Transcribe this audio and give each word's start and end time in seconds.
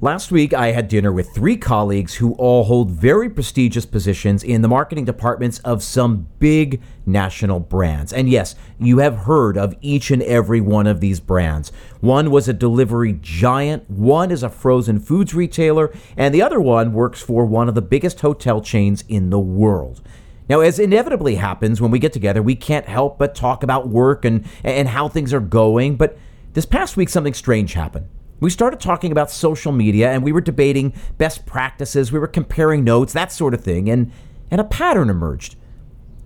Last 0.00 0.30
week, 0.30 0.54
I 0.54 0.70
had 0.70 0.86
dinner 0.86 1.10
with 1.10 1.34
three 1.34 1.56
colleagues 1.56 2.14
who 2.14 2.34
all 2.34 2.62
hold 2.62 2.88
very 2.88 3.28
prestigious 3.28 3.84
positions 3.84 4.44
in 4.44 4.62
the 4.62 4.68
marketing 4.68 5.04
departments 5.04 5.58
of 5.60 5.82
some 5.82 6.28
big 6.38 6.80
national 7.04 7.58
brands. 7.58 8.12
And 8.12 8.28
yes, 8.28 8.54
you 8.78 8.98
have 8.98 9.16
heard 9.16 9.58
of 9.58 9.74
each 9.80 10.12
and 10.12 10.22
every 10.22 10.60
one 10.60 10.86
of 10.86 11.00
these 11.00 11.18
brands. 11.18 11.72
One 12.00 12.30
was 12.30 12.46
a 12.46 12.52
delivery 12.52 13.18
giant, 13.20 13.90
one 13.90 14.30
is 14.30 14.44
a 14.44 14.48
frozen 14.48 15.00
foods 15.00 15.34
retailer, 15.34 15.92
and 16.16 16.32
the 16.32 16.42
other 16.42 16.60
one 16.60 16.92
works 16.92 17.20
for 17.20 17.44
one 17.44 17.68
of 17.68 17.74
the 17.74 17.82
biggest 17.82 18.20
hotel 18.20 18.60
chains 18.60 19.02
in 19.08 19.30
the 19.30 19.40
world. 19.40 20.00
Now, 20.48 20.60
as 20.60 20.78
inevitably 20.78 21.34
happens 21.34 21.80
when 21.80 21.90
we 21.90 21.98
get 21.98 22.12
together, 22.12 22.40
we 22.40 22.54
can't 22.54 22.86
help 22.86 23.18
but 23.18 23.34
talk 23.34 23.64
about 23.64 23.88
work 23.88 24.24
and, 24.24 24.46
and 24.62 24.86
how 24.86 25.08
things 25.08 25.34
are 25.34 25.40
going. 25.40 25.96
But 25.96 26.16
this 26.52 26.66
past 26.66 26.96
week, 26.96 27.08
something 27.08 27.34
strange 27.34 27.72
happened. 27.72 28.06
We 28.40 28.50
started 28.50 28.80
talking 28.80 29.10
about 29.10 29.30
social 29.30 29.72
media 29.72 30.12
and 30.12 30.22
we 30.22 30.32
were 30.32 30.40
debating 30.40 30.92
best 31.16 31.44
practices, 31.44 32.12
we 32.12 32.18
were 32.18 32.28
comparing 32.28 32.84
notes, 32.84 33.12
that 33.12 33.32
sort 33.32 33.54
of 33.54 33.62
thing, 33.62 33.90
and, 33.90 34.12
and 34.50 34.60
a 34.60 34.64
pattern 34.64 35.10
emerged. 35.10 35.56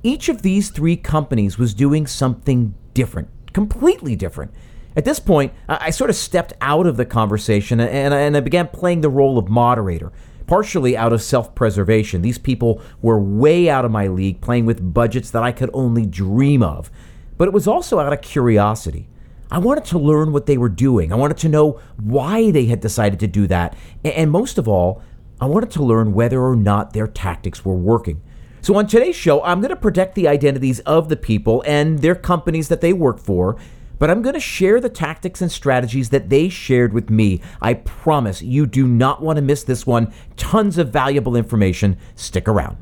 Each 0.02 0.28
of 0.28 0.42
these 0.42 0.70
three 0.70 0.96
companies 0.96 1.58
was 1.58 1.74
doing 1.74 2.06
something 2.06 2.74
different, 2.92 3.28
completely 3.52 4.16
different. 4.16 4.52
At 4.94 5.06
this 5.06 5.20
point, 5.20 5.52
I 5.68 5.90
sort 5.90 6.10
of 6.10 6.16
stepped 6.16 6.52
out 6.60 6.86
of 6.86 6.98
the 6.98 7.06
conversation 7.06 7.80
and, 7.80 8.12
and 8.12 8.36
I 8.36 8.40
began 8.40 8.68
playing 8.68 9.00
the 9.00 9.08
role 9.08 9.38
of 9.38 9.48
moderator, 9.48 10.12
partially 10.46 10.96
out 10.96 11.14
of 11.14 11.22
self 11.22 11.54
preservation. 11.54 12.20
These 12.20 12.36
people 12.36 12.82
were 13.00 13.18
way 13.18 13.70
out 13.70 13.86
of 13.86 13.90
my 13.90 14.08
league, 14.08 14.42
playing 14.42 14.66
with 14.66 14.92
budgets 14.92 15.30
that 15.30 15.42
I 15.42 15.52
could 15.52 15.70
only 15.72 16.04
dream 16.04 16.62
of. 16.62 16.90
But 17.38 17.48
it 17.48 17.54
was 17.54 17.66
also 17.66 18.00
out 18.00 18.12
of 18.12 18.20
curiosity. 18.20 19.08
I 19.52 19.58
wanted 19.58 19.84
to 19.86 19.98
learn 19.98 20.32
what 20.32 20.46
they 20.46 20.56
were 20.56 20.70
doing. 20.70 21.12
I 21.12 21.16
wanted 21.16 21.36
to 21.38 21.48
know 21.50 21.78
why 22.00 22.50
they 22.50 22.64
had 22.64 22.80
decided 22.80 23.20
to 23.20 23.26
do 23.26 23.46
that. 23.48 23.76
And 24.02 24.30
most 24.30 24.56
of 24.56 24.66
all, 24.66 25.02
I 25.42 25.44
wanted 25.44 25.70
to 25.72 25.82
learn 25.82 26.14
whether 26.14 26.42
or 26.42 26.56
not 26.56 26.94
their 26.94 27.06
tactics 27.06 27.62
were 27.62 27.76
working. 27.76 28.22
So, 28.62 28.74
on 28.76 28.86
today's 28.86 29.14
show, 29.14 29.42
I'm 29.42 29.60
going 29.60 29.68
to 29.68 29.76
protect 29.76 30.14
the 30.14 30.26
identities 30.26 30.80
of 30.80 31.10
the 31.10 31.18
people 31.18 31.62
and 31.66 31.98
their 31.98 32.14
companies 32.14 32.68
that 32.68 32.80
they 32.80 32.94
work 32.94 33.18
for, 33.18 33.58
but 33.98 34.08
I'm 34.08 34.22
going 34.22 34.34
to 34.34 34.40
share 34.40 34.80
the 34.80 34.88
tactics 34.88 35.42
and 35.42 35.52
strategies 35.52 36.08
that 36.08 36.30
they 36.30 36.48
shared 36.48 36.94
with 36.94 37.10
me. 37.10 37.42
I 37.60 37.74
promise 37.74 38.40
you 38.40 38.64
do 38.64 38.86
not 38.86 39.20
want 39.20 39.36
to 39.36 39.42
miss 39.42 39.64
this 39.64 39.86
one. 39.86 40.14
Tons 40.38 40.78
of 40.78 40.88
valuable 40.88 41.36
information. 41.36 41.98
Stick 42.14 42.48
around. 42.48 42.78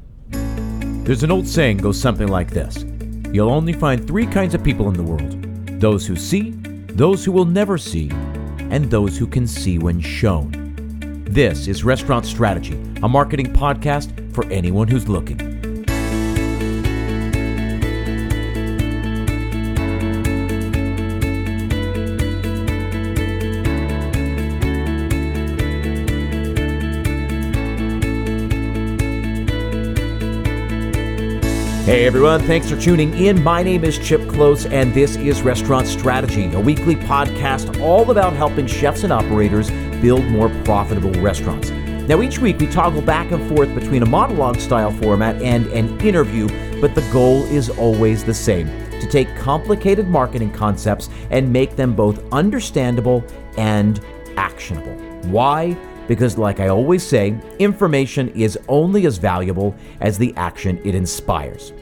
There's 1.05 1.25
an 1.25 1.33
old 1.33 1.48
saying 1.48 1.78
goes 1.78 2.00
something 2.00 2.28
like 2.28 2.50
this 2.50 2.84
You'll 3.33 3.50
only 3.50 3.72
find 3.72 4.06
three 4.06 4.27
kinds 4.27 4.55
of 4.55 4.62
people 4.62 4.87
in 4.87 4.94
the 4.94 5.03
world 5.03 5.50
those 5.81 6.06
who 6.06 6.14
see, 6.14 6.50
those 6.94 7.24
who 7.24 7.33
will 7.33 7.44
never 7.44 7.78
see, 7.78 8.10
and 8.70 8.91
those 8.91 9.16
who 9.16 9.27
can 9.27 9.46
see 9.46 9.78
when 9.78 10.00
shown. 10.00 11.24
This 11.28 11.69
is 11.69 11.84
Restaurant 11.84 12.27
Strategy, 12.27 12.74
a 13.02 13.08
marketing 13.08 13.52
podcast 13.52 14.34
for 14.34 14.44
anyone 14.47 14.88
who's 14.88 15.08
looking. 15.08 15.59
Hey 31.91 32.06
everyone, 32.06 32.41
thanks 32.42 32.70
for 32.70 32.80
tuning 32.80 33.12
in. 33.14 33.42
My 33.42 33.64
name 33.64 33.83
is 33.83 33.98
Chip 33.98 34.20
Klose, 34.20 34.70
and 34.70 34.94
this 34.94 35.16
is 35.16 35.42
Restaurant 35.42 35.88
Strategy, 35.88 36.44
a 36.52 36.60
weekly 36.60 36.94
podcast 36.94 37.80
all 37.80 38.12
about 38.12 38.32
helping 38.32 38.69
chefs 38.69 39.02
and 39.02 39.12
operators 39.12 39.72
build 40.00 40.24
more 40.27 40.50
profitable 40.64 41.10
restaurants. 41.20 41.70
Now, 41.70 42.22
each 42.22 42.38
week 42.38 42.60
we 42.60 42.69
toggle 42.69 43.02
back 43.02 43.32
and 43.32 43.44
forth 43.48 43.74
between 43.74 44.05
a 44.05 44.06
monologue 44.06 44.60
style 44.60 44.92
format 44.92 45.42
and 45.42 45.66
an 45.72 45.98
interview, 45.98 46.47
but 46.80 46.94
the 46.94 47.02
goal 47.12 47.42
is 47.47 47.70
always 47.70 48.22
the 48.22 48.34
same 48.34 48.69
to 49.00 49.09
take 49.09 49.26
complicated 49.34 50.06
marketing 50.06 50.53
concepts 50.53 51.09
and 51.31 51.53
make 51.53 51.75
them 51.75 51.97
both 51.97 52.22
understandable 52.32 53.25
and 53.59 53.98
actionable. 54.36 54.94
Why? 55.28 55.76
Because, 56.06 56.38
like 56.38 56.60
I 56.60 56.69
always 56.69 57.03
say, 57.03 57.36
information 57.59 58.28
is 58.28 58.56
only 58.69 59.06
as 59.06 59.19
valuable 59.19 59.75
as 60.00 60.19
the 60.19 60.32
action 60.36 60.81
it 60.84 60.94
inspires. 60.94 61.72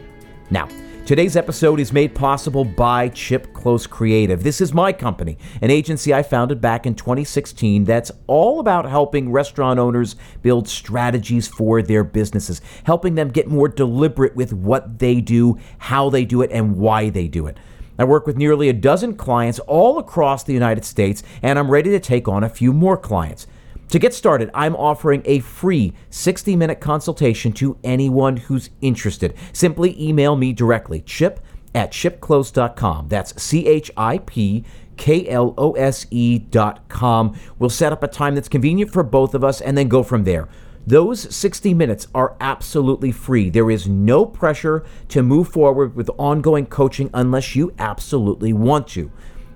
Now, 0.51 0.69
Today's 1.09 1.37
episode 1.37 1.81
is 1.81 1.91
made 1.91 2.15
possible 2.15 2.67
by 2.67 3.09
Chip 3.09 3.55
Klose 3.55 3.89
Creative. 3.89 4.43
This 4.43 4.61
is 4.61 4.75
my 4.75 4.93
company, 4.93 5.39
an 5.63 5.71
agency 5.71 6.13
I 6.13 6.23
founded 6.23 6.61
back 6.61 6.85
in 6.85 6.95
2016 6.95 7.85
that's 7.85 8.13
all 8.27 8.61
about 8.61 8.85
helping 8.85 9.33
restaurant 9.33 9.79
owners 9.79 10.17
build 10.43 10.69
strategies 10.69 11.49
for 11.49 11.81
their 11.81 12.05
businesses, 12.05 12.61
helping 12.85 13.15
them 13.15 13.31
get 13.31 13.49
more 13.49 13.69
deliberate 13.69 14.37
with 14.37 14.53
what 14.53 14.99
they 14.99 15.23
do, 15.23 15.57
how 15.79 16.11
they 16.11 16.27
do 16.27 16.43
it, 16.43 16.51
and 16.53 16.77
why 16.77 17.09
they 17.09 17.27
do 17.27 17.47
it. 17.47 17.57
I 17.99 18.05
work 18.05 18.27
with 18.27 18.37
nearly 18.37 18.69
a 18.69 18.75
dozen 18.75 19.17
clients 19.17 19.61
all 19.61 19.99
across 19.99 20.45
the 20.45 20.53
United 20.53 20.85
States, 20.85 21.23
and 21.41 21.59
I'm 21.59 21.71
ready 21.71 21.89
to 21.89 22.01
take 22.01 22.29
on 22.29 22.45
a 22.45 22.51
few 22.51 22.75
more 22.75 22.99
clients. 22.99 23.47
To 23.89 23.99
get 23.99 24.13
started, 24.13 24.51
I'm 24.53 24.77
offering 24.77 25.23
a 25.25 25.39
free 25.41 25.95
60 26.11 26.57
minute 26.57 26.81
consultation 26.81 27.53
to 27.53 27.79
anyone 27.83 28.37
who's 28.37 28.69
interested. 28.83 29.35
Simply 29.53 30.01
email 30.03 30.37
me 30.37 30.53
directly, 30.53 31.01
chip 31.01 31.41
at 31.75 31.91
chipklose.com. 31.93 33.09
That's 33.09 33.41
C 33.43 33.67
H 33.67 33.91
I 33.97 34.19
P 34.19 34.65
K 34.99 35.27
L 35.29 35.55
O 35.57 35.73
S 35.73 36.07
E 36.11 36.39
dot 36.39 36.87
com. 36.89 37.39
We'll 37.59 37.71
set 37.71 37.93
up 37.93 38.03
a 38.03 38.09
time 38.09 38.35
that's 38.35 38.49
convenient 38.49 38.93
for 38.93 39.03
both 39.03 39.35
of 39.35 39.43
us 39.43 39.61
and 39.61 39.79
then 39.79 39.89
go 39.89 40.03
from 40.03 40.25
there. 40.25 40.49
Those 40.87 41.35
60 41.35 41.75
minutes 41.75 42.09
are 42.15 42.37
absolutely 42.41 43.13
free. 43.13 43.51
There 43.51 43.71
is 43.71 43.89
no 43.89 44.25
pressure 44.25 44.85
to 45.09 45.23
move 45.23 45.49
forward 45.49 45.95
with 45.95 46.11
ongoing 46.19 46.67
coaching 46.67 47.11
unless 47.13 47.55
you 47.55 47.75
absolutely 47.79 48.53
want 48.53 48.89
to. 48.89 49.11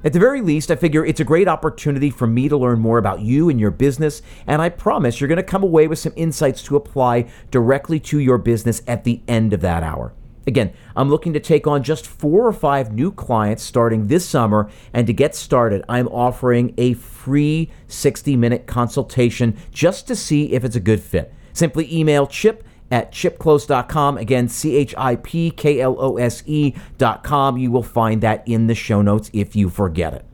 At 0.04 0.12
the 0.12 0.18
very 0.18 0.40
least, 0.40 0.72
I 0.72 0.74
figure 0.74 1.04
it's 1.06 1.20
a 1.20 1.24
great 1.24 1.46
opportunity 1.46 2.10
for 2.10 2.26
me 2.26 2.48
to 2.48 2.56
learn 2.56 2.80
more 2.80 2.98
about 2.98 3.20
you 3.20 3.48
and 3.48 3.60
your 3.60 3.70
business, 3.70 4.20
and 4.48 4.60
I 4.60 4.68
promise 4.68 5.20
you're 5.20 5.28
going 5.28 5.36
to 5.36 5.44
come 5.44 5.62
away 5.62 5.86
with 5.86 6.00
some 6.00 6.12
insights 6.16 6.60
to 6.64 6.74
apply 6.74 7.30
directly 7.52 8.00
to 8.00 8.18
your 8.18 8.38
business 8.38 8.82
at 8.88 9.04
the 9.04 9.22
end 9.28 9.52
of 9.52 9.60
that 9.60 9.84
hour. 9.84 10.12
Again, 10.44 10.72
I'm 10.96 11.08
looking 11.08 11.32
to 11.34 11.40
take 11.40 11.68
on 11.68 11.84
just 11.84 12.04
four 12.04 12.44
or 12.44 12.52
five 12.52 12.92
new 12.92 13.12
clients 13.12 13.62
starting 13.62 14.08
this 14.08 14.28
summer, 14.28 14.68
and 14.92 15.06
to 15.06 15.12
get 15.12 15.36
started, 15.36 15.84
I'm 15.88 16.08
offering 16.08 16.74
a 16.78 16.94
free 16.94 17.70
60 17.86 18.34
minute 18.36 18.66
consultation 18.66 19.56
just 19.70 20.08
to 20.08 20.16
see 20.16 20.52
if 20.52 20.64
it's 20.64 20.74
a 20.74 20.80
good 20.80 21.00
fit. 21.00 21.32
Simply 21.52 21.94
email 21.94 22.26
chip 22.26 22.64
at 22.92 23.10
chipklose.com. 23.10 24.18
Again, 24.18 24.48
C 24.48 24.76
H 24.76 24.94
I 24.98 25.16
P 25.16 25.50
K 25.50 25.80
L 25.80 25.96
O 25.98 26.18
S 26.18 26.42
E.com. 26.46 27.56
You 27.56 27.72
will 27.72 27.82
find 27.82 28.22
that 28.22 28.46
in 28.46 28.66
the 28.68 28.74
show 28.74 29.02
notes 29.02 29.30
if 29.32 29.56
you 29.56 29.70
forget 29.70 30.12
it. 30.12 30.24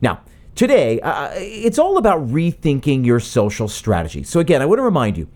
Now, 0.00 0.22
today, 0.54 1.00
uh, 1.00 1.30
it's 1.34 1.78
all 1.78 1.98
about 1.98 2.28
rethinking 2.28 3.04
your 3.04 3.20
social 3.20 3.68
strategy. 3.68 4.22
So, 4.22 4.40
again, 4.40 4.62
I 4.62 4.66
want 4.66 4.78
to 4.78 4.84
remind 4.84 5.18
you 5.18 5.28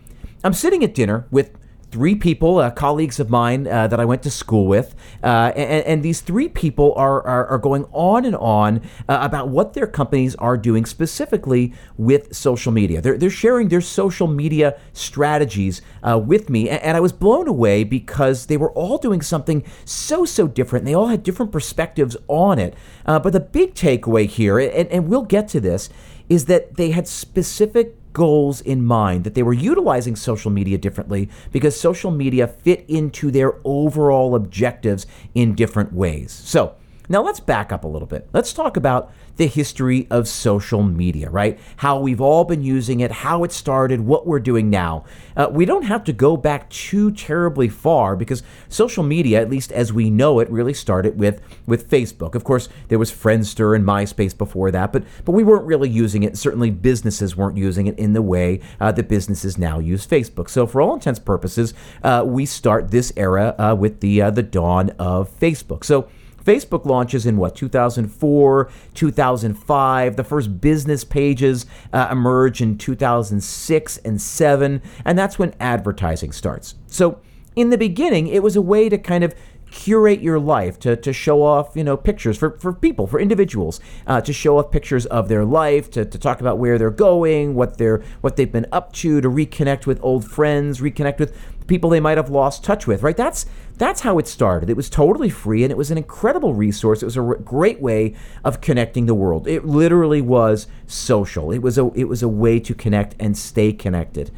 I'm 0.44 0.54
sitting 0.54 0.84
at 0.84 0.94
dinner 0.94 1.26
with 1.30 1.50
three 1.94 2.16
people, 2.16 2.58
uh, 2.58 2.72
colleagues 2.72 3.20
of 3.20 3.30
mine 3.30 3.68
uh, 3.68 3.86
that 3.86 4.00
I 4.00 4.04
went 4.04 4.24
to 4.24 4.30
school 4.30 4.66
with, 4.66 4.96
uh, 5.22 5.52
and, 5.54 5.86
and, 5.86 6.02
these 6.02 6.20
three 6.20 6.48
people 6.48 6.92
are, 6.96 7.24
are, 7.24 7.46
are 7.46 7.58
going 7.58 7.84
on 7.92 8.24
and 8.24 8.34
on 8.34 8.78
uh, 9.08 9.18
about 9.20 9.48
what 9.48 9.74
their 9.74 9.86
companies 9.86 10.34
are 10.34 10.56
doing 10.56 10.86
specifically 10.86 11.72
with 11.96 12.34
social 12.34 12.72
media. 12.72 13.00
They're, 13.00 13.16
they're 13.16 13.30
sharing 13.30 13.68
their 13.68 13.80
social 13.80 14.26
media 14.26 14.76
strategies 14.92 15.82
uh, 16.02 16.18
with 16.18 16.50
me, 16.50 16.68
and, 16.68 16.82
and, 16.82 16.96
I 16.96 17.00
was 17.00 17.12
blown 17.12 17.46
away 17.46 17.84
because 17.84 18.46
they 18.46 18.56
were 18.56 18.72
all 18.72 18.98
doing 18.98 19.22
something 19.22 19.62
so, 19.84 20.24
so 20.24 20.48
different. 20.48 20.86
They 20.86 20.94
all 20.94 21.06
had 21.06 21.22
different 21.22 21.52
perspectives 21.52 22.16
on 22.26 22.58
it. 22.58 22.74
Uh, 23.06 23.20
but 23.20 23.32
the 23.32 23.38
big 23.38 23.74
takeaway 23.74 24.26
here, 24.26 24.58
and, 24.58 24.88
and 24.88 25.06
we'll 25.06 25.22
get 25.22 25.46
to 25.50 25.60
this, 25.60 25.90
is 26.28 26.46
that 26.46 26.74
they 26.74 26.90
had 26.90 27.06
specific 27.06 27.94
goals 28.14 28.62
in 28.62 28.82
mind, 28.82 29.24
that 29.24 29.34
they 29.34 29.42
were 29.42 29.52
utilizing 29.52 30.16
social 30.16 30.50
media 30.50 30.78
differently 30.78 31.28
because 31.52 31.78
social 31.78 32.10
media 32.10 32.48
fit 32.48 32.86
into 32.88 33.30
their 33.30 33.56
overall 33.64 34.34
objectives 34.34 35.06
in 35.34 35.54
different 35.54 35.92
ways. 35.92 36.32
So, 36.32 36.76
now 37.08 37.22
let's 37.22 37.40
back 37.40 37.72
up 37.72 37.84
a 37.84 37.88
little 37.88 38.08
bit. 38.08 38.28
Let's 38.32 38.52
talk 38.52 38.76
about 38.76 39.12
the 39.36 39.46
history 39.46 40.06
of 40.10 40.28
social 40.28 40.82
media, 40.82 41.28
right? 41.28 41.58
How 41.78 41.98
we've 41.98 42.20
all 42.20 42.44
been 42.44 42.62
using 42.62 43.00
it, 43.00 43.10
how 43.10 43.44
it 43.44 43.52
started, 43.52 44.00
what 44.00 44.26
we're 44.26 44.38
doing 44.38 44.70
now. 44.70 45.04
Uh, 45.36 45.48
we 45.50 45.64
don't 45.64 45.82
have 45.82 46.04
to 46.04 46.12
go 46.12 46.36
back 46.36 46.70
too 46.70 47.10
terribly 47.10 47.68
far 47.68 48.14
because 48.14 48.42
social 48.68 49.02
media, 49.02 49.40
at 49.40 49.50
least 49.50 49.72
as 49.72 49.92
we 49.92 50.08
know 50.08 50.38
it, 50.38 50.48
really 50.50 50.74
started 50.74 51.18
with 51.18 51.42
with 51.66 51.90
Facebook. 51.90 52.34
Of 52.34 52.44
course, 52.44 52.68
there 52.88 52.98
was 52.98 53.10
Friendster 53.10 53.74
and 53.74 53.84
MySpace 53.84 54.36
before 54.36 54.70
that, 54.70 54.92
but 54.92 55.02
but 55.24 55.32
we 55.32 55.42
weren't 55.42 55.66
really 55.66 55.90
using 55.90 56.22
it. 56.22 56.38
Certainly, 56.38 56.70
businesses 56.70 57.36
weren't 57.36 57.56
using 57.56 57.86
it 57.86 57.98
in 57.98 58.12
the 58.12 58.22
way 58.22 58.60
uh, 58.80 58.92
that 58.92 59.08
businesses 59.08 59.58
now 59.58 59.78
use 59.78 60.06
Facebook. 60.06 60.48
So, 60.48 60.66
for 60.66 60.80
all 60.80 60.94
intents 60.94 61.18
purposes, 61.18 61.74
uh, 62.02 62.22
we 62.24 62.46
start 62.46 62.92
this 62.92 63.12
era 63.16 63.54
uh, 63.58 63.74
with 63.74 64.00
the 64.00 64.22
uh, 64.22 64.30
the 64.30 64.42
dawn 64.42 64.90
of 64.90 65.28
Facebook. 65.40 65.84
So 65.84 66.08
Facebook 66.44 66.84
launches 66.84 67.26
in 67.26 67.36
what, 67.36 67.56
2004, 67.56 68.70
2005. 68.94 70.16
The 70.16 70.24
first 70.24 70.60
business 70.60 71.04
pages 71.04 71.66
uh, 71.92 72.08
emerge 72.10 72.60
in 72.60 72.78
2006 72.78 73.98
and 73.98 74.20
7, 74.20 74.82
and 75.04 75.18
that's 75.18 75.38
when 75.38 75.54
advertising 75.58 76.32
starts. 76.32 76.74
So, 76.86 77.20
in 77.56 77.70
the 77.70 77.78
beginning, 77.78 78.26
it 78.26 78.42
was 78.42 78.56
a 78.56 78.62
way 78.62 78.88
to 78.88 78.98
kind 78.98 79.22
of 79.22 79.34
curate 79.74 80.20
your 80.20 80.38
life 80.38 80.78
to, 80.78 80.94
to 80.94 81.12
show 81.12 81.42
off 81.42 81.74
you 81.74 81.82
know 81.82 81.96
pictures 81.96 82.38
for, 82.38 82.56
for 82.58 82.72
people 82.72 83.08
for 83.08 83.18
individuals 83.18 83.80
uh, 84.06 84.20
to 84.20 84.32
show 84.32 84.58
off 84.58 84.70
pictures 84.70 85.04
of 85.06 85.28
their 85.28 85.44
life 85.44 85.90
to, 85.90 86.04
to 86.04 86.16
talk 86.16 86.40
about 86.40 86.58
where 86.58 86.78
they're 86.78 86.90
going 86.90 87.54
what 87.56 87.76
they're 87.76 88.00
what 88.20 88.36
they've 88.36 88.52
been 88.52 88.66
up 88.70 88.92
to 88.92 89.20
to 89.20 89.28
reconnect 89.28 89.84
with 89.84 89.98
old 90.00 90.24
friends 90.24 90.80
reconnect 90.80 91.18
with 91.18 91.36
people 91.66 91.90
they 91.90 92.00
might 92.00 92.18
have 92.18 92.30
lost 92.30 92.62
touch 92.64 92.86
with 92.86 93.02
right? 93.02 93.16
That's 93.16 93.46
that's 93.76 94.02
how 94.02 94.18
it 94.18 94.28
started. 94.28 94.70
It 94.70 94.76
was 94.76 94.88
totally 94.88 95.30
free 95.30 95.64
and 95.64 95.72
it 95.72 95.76
was 95.76 95.90
an 95.90 95.98
incredible 95.98 96.54
resource. 96.54 97.02
It 97.02 97.06
was 97.06 97.16
a 97.16 97.22
re- 97.22 97.38
great 97.44 97.80
way 97.80 98.14
of 98.44 98.60
connecting 98.60 99.06
the 99.06 99.14
world. 99.14 99.48
It 99.48 99.64
literally 99.64 100.20
was 100.20 100.66
social. 100.86 101.50
It 101.50 101.58
was 101.58 101.78
a 101.78 101.90
it 101.94 102.04
was 102.04 102.22
a 102.22 102.28
way 102.28 102.60
to 102.60 102.74
connect 102.74 103.14
and 103.18 103.36
stay 103.36 103.72
connected. 103.72 104.30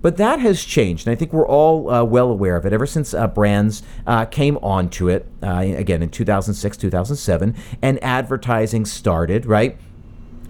But 0.00 0.16
that 0.16 0.38
has 0.38 0.64
changed, 0.64 1.08
and 1.08 1.12
I 1.12 1.16
think 1.16 1.32
we're 1.32 1.46
all 1.46 1.90
uh, 1.90 2.04
well 2.04 2.30
aware 2.30 2.56
of 2.56 2.64
it. 2.64 2.72
Ever 2.72 2.86
since 2.86 3.12
uh, 3.12 3.26
brands 3.26 3.82
uh, 4.06 4.26
came 4.26 4.56
onto 4.58 5.08
it, 5.08 5.26
uh, 5.42 5.56
again 5.58 6.02
in 6.02 6.10
2006, 6.10 6.76
2007, 6.76 7.56
and 7.82 8.02
advertising 8.02 8.84
started, 8.84 9.44
right? 9.44 9.76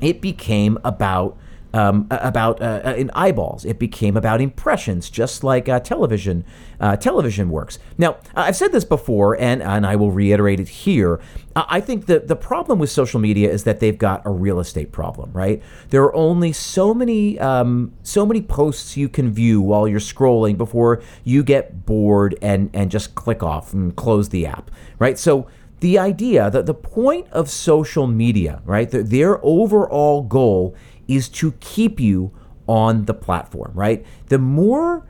It 0.02 0.20
became 0.20 0.78
about 0.84 1.38
um, 1.74 2.06
about 2.10 2.60
uh, 2.62 2.80
uh, 2.84 2.94
in 2.96 3.10
eyeballs. 3.14 3.64
It 3.64 3.78
became 3.78 4.16
about 4.16 4.40
impressions, 4.40 5.10
just 5.10 5.44
like 5.44 5.68
uh, 5.68 5.80
television. 5.80 6.44
Uh, 6.80 6.96
television 6.96 7.50
works. 7.50 7.80
Now, 7.98 8.18
I've 8.36 8.54
said 8.54 8.70
this 8.70 8.84
before, 8.84 9.38
and 9.40 9.62
and 9.62 9.84
I 9.84 9.96
will 9.96 10.12
reiterate 10.12 10.60
it 10.60 10.68
here. 10.68 11.20
I 11.56 11.80
think 11.80 12.06
the 12.06 12.20
the 12.20 12.36
problem 12.36 12.78
with 12.78 12.90
social 12.90 13.20
media 13.20 13.50
is 13.50 13.64
that 13.64 13.80
they've 13.80 13.98
got 13.98 14.24
a 14.24 14.30
real 14.30 14.60
estate 14.60 14.92
problem. 14.92 15.30
Right? 15.32 15.62
There 15.90 16.02
are 16.02 16.14
only 16.14 16.52
so 16.52 16.94
many 16.94 17.38
um, 17.38 17.92
so 18.02 18.24
many 18.24 18.42
posts 18.42 18.96
you 18.96 19.08
can 19.08 19.30
view 19.30 19.60
while 19.60 19.88
you're 19.88 20.00
scrolling 20.00 20.56
before 20.56 21.02
you 21.24 21.42
get 21.42 21.84
bored 21.84 22.36
and 22.40 22.70
and 22.72 22.90
just 22.90 23.14
click 23.14 23.42
off 23.42 23.72
and 23.72 23.94
close 23.96 24.28
the 24.28 24.46
app. 24.46 24.70
Right? 24.98 25.18
So 25.18 25.48
the 25.80 25.98
idea 25.98 26.50
that 26.50 26.66
the 26.66 26.74
point 26.74 27.28
of 27.30 27.48
social 27.48 28.06
media, 28.06 28.62
right, 28.64 28.90
the, 28.90 29.02
their 29.02 29.38
overall 29.44 30.22
goal 30.22 30.74
is 31.08 31.28
to 31.30 31.52
keep 31.60 31.98
you 31.98 32.32
on 32.66 33.06
the 33.06 33.14
platform, 33.14 33.72
right? 33.74 34.04
The 34.26 34.38
more 34.38 35.06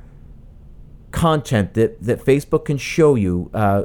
content 1.10 1.74
that, 1.74 2.02
that 2.02 2.24
Facebook 2.24 2.64
can 2.64 2.78
show 2.78 3.16
you, 3.16 3.50
uh, 3.52 3.84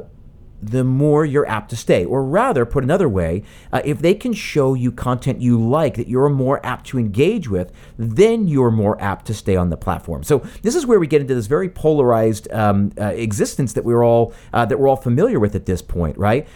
the 0.62 0.84
more 0.84 1.24
you're 1.26 1.46
apt 1.46 1.70
to 1.70 1.76
stay. 1.76 2.04
Or 2.04 2.24
rather, 2.24 2.64
put 2.64 2.84
another 2.84 3.08
way, 3.08 3.42
uh, 3.72 3.82
if 3.84 3.98
they 3.98 4.14
can 4.14 4.32
show 4.32 4.74
you 4.74 4.90
content 4.90 5.40
you 5.40 5.60
like 5.60 5.96
that 5.96 6.08
you're 6.08 6.30
more 6.30 6.64
apt 6.64 6.86
to 6.88 6.98
engage 6.98 7.48
with, 7.48 7.70
then 7.98 8.48
you're 8.48 8.70
more 8.70 9.00
apt 9.00 9.26
to 9.26 9.34
stay 9.34 9.56
on 9.56 9.68
the 9.68 9.76
platform. 9.76 10.22
So 10.22 10.38
this 10.62 10.74
is 10.74 10.86
where 10.86 10.98
we 10.98 11.06
get 11.06 11.20
into 11.20 11.34
this 11.34 11.46
very 11.46 11.68
polarized 11.68 12.50
um, 12.52 12.92
uh, 12.98 13.06
existence 13.06 13.74
that 13.74 13.84
we're 13.84 14.04
all 14.04 14.32
uh, 14.52 14.64
that 14.66 14.78
we're 14.78 14.88
all 14.88 14.96
familiar 14.96 15.38
with 15.38 15.54
at 15.54 15.66
this 15.66 15.82
point, 15.82 16.16
right? 16.16 16.46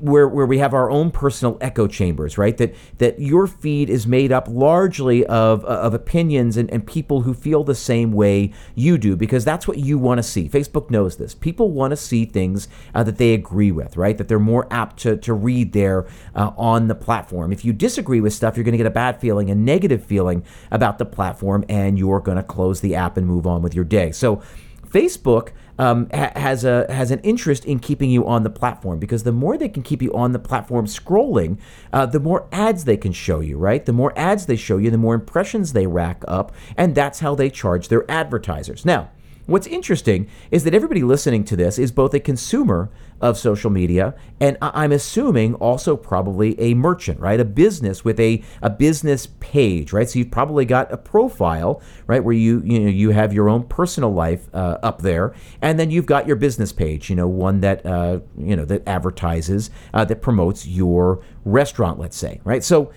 Where 0.00 0.28
where 0.28 0.46
we 0.46 0.58
have 0.58 0.74
our 0.74 0.90
own 0.90 1.10
personal 1.10 1.58
echo 1.60 1.86
chambers, 1.86 2.38
right? 2.38 2.56
That 2.56 2.74
that 2.98 3.20
your 3.20 3.46
feed 3.46 3.90
is 3.90 4.06
made 4.06 4.32
up 4.32 4.48
largely 4.48 5.26
of 5.26 5.64
uh, 5.64 5.68
of 5.68 5.94
opinions 5.94 6.56
and, 6.56 6.70
and 6.70 6.86
people 6.86 7.22
who 7.22 7.34
feel 7.34 7.64
the 7.64 7.74
same 7.74 8.12
way 8.12 8.52
you 8.74 8.98
do, 8.98 9.16
because 9.16 9.44
that's 9.44 9.68
what 9.68 9.78
you 9.78 9.98
want 9.98 10.18
to 10.18 10.22
see. 10.22 10.48
Facebook 10.48 10.90
knows 10.90 11.16
this. 11.16 11.34
People 11.34 11.70
want 11.70 11.90
to 11.90 11.96
see 11.96 12.24
things 12.24 12.68
uh, 12.94 13.02
that 13.02 13.18
they 13.18 13.34
agree 13.34 13.72
with, 13.72 13.96
right? 13.96 14.16
That 14.16 14.28
they're 14.28 14.38
more 14.38 14.66
apt 14.70 14.98
to 14.98 15.16
to 15.16 15.34
read 15.34 15.72
there 15.72 16.06
uh, 16.34 16.52
on 16.56 16.88
the 16.88 16.94
platform. 16.94 17.52
If 17.52 17.64
you 17.64 17.72
disagree 17.72 18.20
with 18.20 18.32
stuff, 18.32 18.56
you're 18.56 18.64
going 18.64 18.72
to 18.72 18.78
get 18.78 18.86
a 18.86 18.90
bad 18.90 19.20
feeling, 19.20 19.50
a 19.50 19.54
negative 19.54 20.04
feeling 20.04 20.44
about 20.70 20.98
the 20.98 21.06
platform, 21.06 21.64
and 21.68 21.98
you're 21.98 22.20
going 22.20 22.36
to 22.36 22.42
close 22.42 22.80
the 22.80 22.94
app 22.94 23.16
and 23.16 23.26
move 23.26 23.46
on 23.46 23.62
with 23.62 23.74
your 23.74 23.84
day. 23.84 24.12
So 24.12 24.42
Facebook 24.88 25.50
um, 25.80 26.08
ha- 26.12 26.32
has 26.36 26.62
a 26.62 26.86
has 26.92 27.10
an 27.10 27.20
interest 27.20 27.64
in 27.64 27.78
keeping 27.78 28.10
you 28.10 28.26
on 28.26 28.42
the 28.42 28.50
platform 28.50 28.98
because 28.98 29.22
the 29.22 29.32
more 29.32 29.56
they 29.56 29.68
can 29.68 29.82
keep 29.82 30.02
you 30.02 30.12
on 30.12 30.32
the 30.32 30.38
platform 30.38 30.86
scrolling, 30.86 31.58
uh, 31.92 32.04
the 32.04 32.20
more 32.20 32.46
ads 32.52 32.84
they 32.84 32.98
can 32.98 33.12
show 33.12 33.40
you. 33.40 33.56
Right, 33.56 33.84
the 33.86 33.92
more 33.94 34.12
ads 34.16 34.44
they 34.46 34.56
show 34.56 34.76
you, 34.76 34.90
the 34.90 34.98
more 34.98 35.14
impressions 35.14 35.72
they 35.72 35.86
rack 35.86 36.22
up, 36.28 36.52
and 36.76 36.94
that's 36.94 37.20
how 37.20 37.34
they 37.34 37.48
charge 37.48 37.88
their 37.88 38.08
advertisers. 38.10 38.84
Now. 38.84 39.10
What's 39.50 39.66
interesting 39.66 40.28
is 40.52 40.62
that 40.62 40.74
everybody 40.74 41.02
listening 41.02 41.42
to 41.46 41.56
this 41.56 41.76
is 41.76 41.90
both 41.90 42.14
a 42.14 42.20
consumer 42.20 42.88
of 43.20 43.36
social 43.36 43.68
media 43.68 44.14
and 44.38 44.56
I'm 44.62 44.92
assuming 44.92 45.54
also 45.54 45.96
probably 45.96 46.58
a 46.60 46.74
merchant, 46.74 47.18
right? 47.18 47.40
A 47.40 47.44
business 47.44 48.04
with 48.04 48.20
a, 48.20 48.44
a 48.62 48.70
business 48.70 49.26
page, 49.40 49.92
right? 49.92 50.08
So 50.08 50.20
you've 50.20 50.30
probably 50.30 50.64
got 50.64 50.92
a 50.92 50.96
profile, 50.96 51.82
right, 52.06 52.22
where 52.22 52.32
you 52.32 52.62
you 52.64 52.78
know 52.78 52.88
you 52.88 53.10
have 53.10 53.32
your 53.32 53.48
own 53.48 53.64
personal 53.64 54.14
life 54.14 54.48
uh, 54.54 54.78
up 54.84 55.02
there, 55.02 55.34
and 55.60 55.80
then 55.80 55.90
you've 55.90 56.06
got 56.06 56.28
your 56.28 56.36
business 56.36 56.72
page, 56.72 57.10
you 57.10 57.16
know, 57.16 57.26
one 57.26 57.58
that 57.60 57.84
uh, 57.84 58.20
you 58.38 58.54
know 58.54 58.64
that 58.66 58.86
advertises 58.86 59.68
uh, 59.92 60.04
that 60.04 60.22
promotes 60.22 60.64
your 60.68 61.24
restaurant, 61.44 61.98
let's 61.98 62.16
say, 62.16 62.40
right? 62.44 62.62
So 62.62 62.92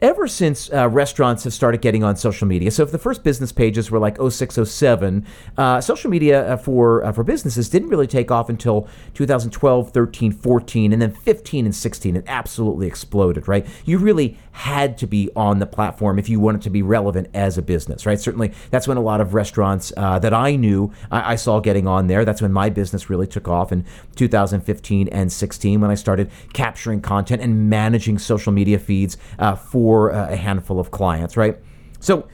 ever 0.00 0.28
since 0.28 0.70
uh, 0.72 0.88
restaurants 0.88 1.44
have 1.44 1.52
started 1.52 1.80
getting 1.80 2.04
on 2.04 2.16
social 2.16 2.46
media, 2.46 2.70
so 2.70 2.82
if 2.82 2.92
the 2.92 2.98
first 2.98 3.24
business 3.24 3.52
pages 3.52 3.90
were 3.90 3.98
like 3.98 4.16
0607, 4.16 5.26
uh, 5.56 5.80
social 5.80 6.10
media 6.10 6.52
uh, 6.52 6.56
for 6.56 7.04
uh, 7.04 7.12
for 7.12 7.24
businesses 7.24 7.68
didn't 7.68 7.88
really 7.88 8.06
take 8.06 8.30
off 8.30 8.48
until 8.48 8.88
2012, 9.14 9.90
13, 9.90 10.32
14, 10.32 10.92
and 10.92 11.00
then 11.00 11.12
15 11.12 11.64
and 11.64 11.74
16. 11.74 12.16
It 12.16 12.24
absolutely 12.26 12.86
exploded, 12.86 13.48
right? 13.48 13.66
You 13.84 13.98
really 13.98 14.38
had 14.56 14.98
to 14.98 15.06
be 15.06 15.30
on 15.34 15.58
the 15.58 15.66
platform 15.66 16.18
if 16.18 16.28
you 16.28 16.40
wanted 16.40 16.62
to 16.62 16.70
be 16.70 16.82
relevant 16.82 17.28
as 17.34 17.56
a 17.56 17.62
business, 17.62 18.06
right? 18.06 18.20
Certainly, 18.20 18.52
that's 18.70 18.86
when 18.86 18.96
a 18.96 19.02
lot 19.02 19.20
of 19.20 19.34
restaurants 19.34 19.92
uh, 19.96 20.18
that 20.18 20.34
I 20.34 20.56
knew 20.56 20.92
I, 21.10 21.32
I 21.32 21.36
saw 21.36 21.60
getting 21.60 21.86
on 21.86 22.06
there. 22.06 22.24
That's 22.24 22.42
when 22.42 22.52
my 22.52 22.70
business 22.70 23.08
really 23.08 23.26
took 23.26 23.48
off 23.48 23.72
in 23.72 23.84
2015 24.16 25.08
and 25.08 25.32
16 25.32 25.80
when 25.80 25.90
I 25.90 25.94
started 25.94 26.30
capturing 26.52 27.00
content 27.00 27.40
and 27.40 27.70
managing 27.70 28.18
social 28.18 28.52
media 28.52 28.78
feeds 28.78 29.16
uh, 29.38 29.54
for 29.54 29.86
for 29.86 30.10
a 30.10 30.36
handful 30.36 30.80
of 30.80 30.90
clients, 30.90 31.36
right? 31.36 31.58
So 32.00 32.28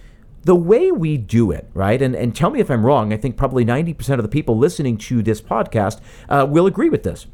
the 0.44 0.54
way 0.56 0.90
we 0.90 1.16
do 1.16 1.50
it, 1.50 1.68
right? 1.74 2.00
And, 2.00 2.14
and 2.14 2.34
tell 2.34 2.50
me 2.50 2.60
if 2.60 2.70
I'm 2.70 2.84
wrong. 2.84 3.12
I 3.12 3.16
think 3.16 3.36
probably 3.36 3.64
90% 3.64 4.14
of 4.14 4.22
the 4.22 4.28
people 4.28 4.56
listening 4.56 4.96
to 4.98 5.22
this 5.22 5.40
podcast 5.40 6.00
uh, 6.28 6.46
will 6.48 6.66
agree 6.66 6.88
with 6.88 7.02
this 7.02 7.26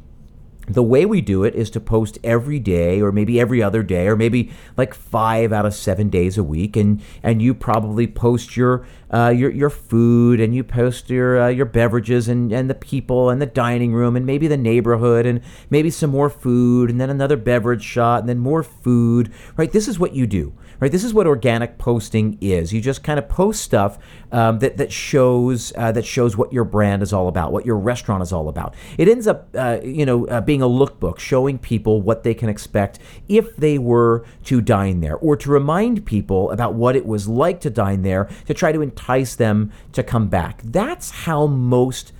the 0.69 0.83
way 0.83 1.05
we 1.05 1.19
do 1.21 1.43
it 1.43 1.55
is 1.55 1.69
to 1.71 1.79
post 1.79 2.19
every 2.23 2.59
day 2.59 3.01
or 3.01 3.11
maybe 3.11 3.39
every 3.39 3.61
other 3.61 3.83
day 3.83 4.07
or 4.07 4.15
maybe 4.15 4.51
like 4.77 4.93
five 4.93 5.51
out 5.51 5.65
of 5.65 5.73
seven 5.73 6.09
days 6.09 6.37
a 6.37 6.43
week 6.43 6.75
and 6.75 7.01
and 7.23 7.41
you 7.41 7.53
probably 7.53 8.05
post 8.07 8.55
your 8.55 8.85
uh, 9.11 9.33
your 9.35 9.49
your 9.49 9.69
food 9.69 10.39
and 10.39 10.55
you 10.55 10.63
post 10.63 11.09
your 11.09 11.41
uh, 11.41 11.47
your 11.47 11.65
beverages 11.65 12.27
and 12.27 12.51
and 12.51 12.69
the 12.69 12.75
people 12.75 13.29
and 13.29 13.41
the 13.41 13.45
dining 13.45 13.93
room 13.93 14.15
and 14.15 14.25
maybe 14.25 14.47
the 14.47 14.57
neighborhood 14.57 15.25
and 15.25 15.41
maybe 15.69 15.89
some 15.89 16.11
more 16.11 16.29
food 16.29 16.89
and 16.89 17.01
then 17.01 17.09
another 17.09 17.37
beverage 17.37 17.83
shot 17.83 18.19
and 18.19 18.29
then 18.29 18.37
more 18.37 18.63
food 18.63 19.31
right? 19.57 19.71
This 19.71 19.87
is 19.87 19.97
what 19.97 20.13
you 20.13 20.27
do 20.27 20.53
right? 20.79 20.91
This 20.91 21.03
is 21.03 21.13
what 21.13 21.27
organic 21.27 21.77
posting 21.77 22.37
is. 22.41 22.73
You 22.73 22.81
just 22.81 23.03
kind 23.03 23.19
of 23.19 23.27
post 23.29 23.61
stuff 23.61 23.97
um, 24.31 24.59
that 24.59 24.77
that 24.77 24.91
shows 24.91 25.73
uh, 25.75 25.91
that 25.91 26.05
shows 26.05 26.37
what 26.37 26.53
your 26.53 26.63
brand 26.63 27.01
is 27.01 27.13
all 27.13 27.27
about 27.27 27.51
what 27.51 27.65
your 27.65 27.77
restaurant 27.77 28.23
is 28.23 28.31
all 28.31 28.47
about. 28.47 28.73
It 28.97 29.07
ends 29.07 29.27
up 29.27 29.49
uh, 29.55 29.79
you 29.83 30.05
know 30.05 30.27
uh, 30.27 30.41
being 30.41 30.61
a 30.61 30.67
lookbook 30.67 31.19
showing 31.19 31.57
people 31.57 32.01
what 32.01 32.23
they 32.23 32.33
can 32.33 32.49
expect 32.49 32.99
if 33.27 33.55
they 33.55 33.77
were 33.77 34.25
to 34.45 34.61
dine 34.61 35.01
there 35.01 35.17
or 35.17 35.35
to 35.37 35.49
remind 35.49 36.05
people 36.05 36.51
about 36.51 36.73
what 36.73 36.95
it 36.95 37.05
was 37.05 37.27
like 37.27 37.59
to 37.61 37.69
dine 37.69 38.03
there 38.03 38.29
to 38.45 38.53
try 38.53 38.71
to 38.71 38.81
entice 38.81 39.35
them 39.35 39.71
to 39.93 40.03
come 40.03 40.27
back. 40.27 40.61
That's 40.63 41.11
how 41.11 41.47
most 41.47 42.13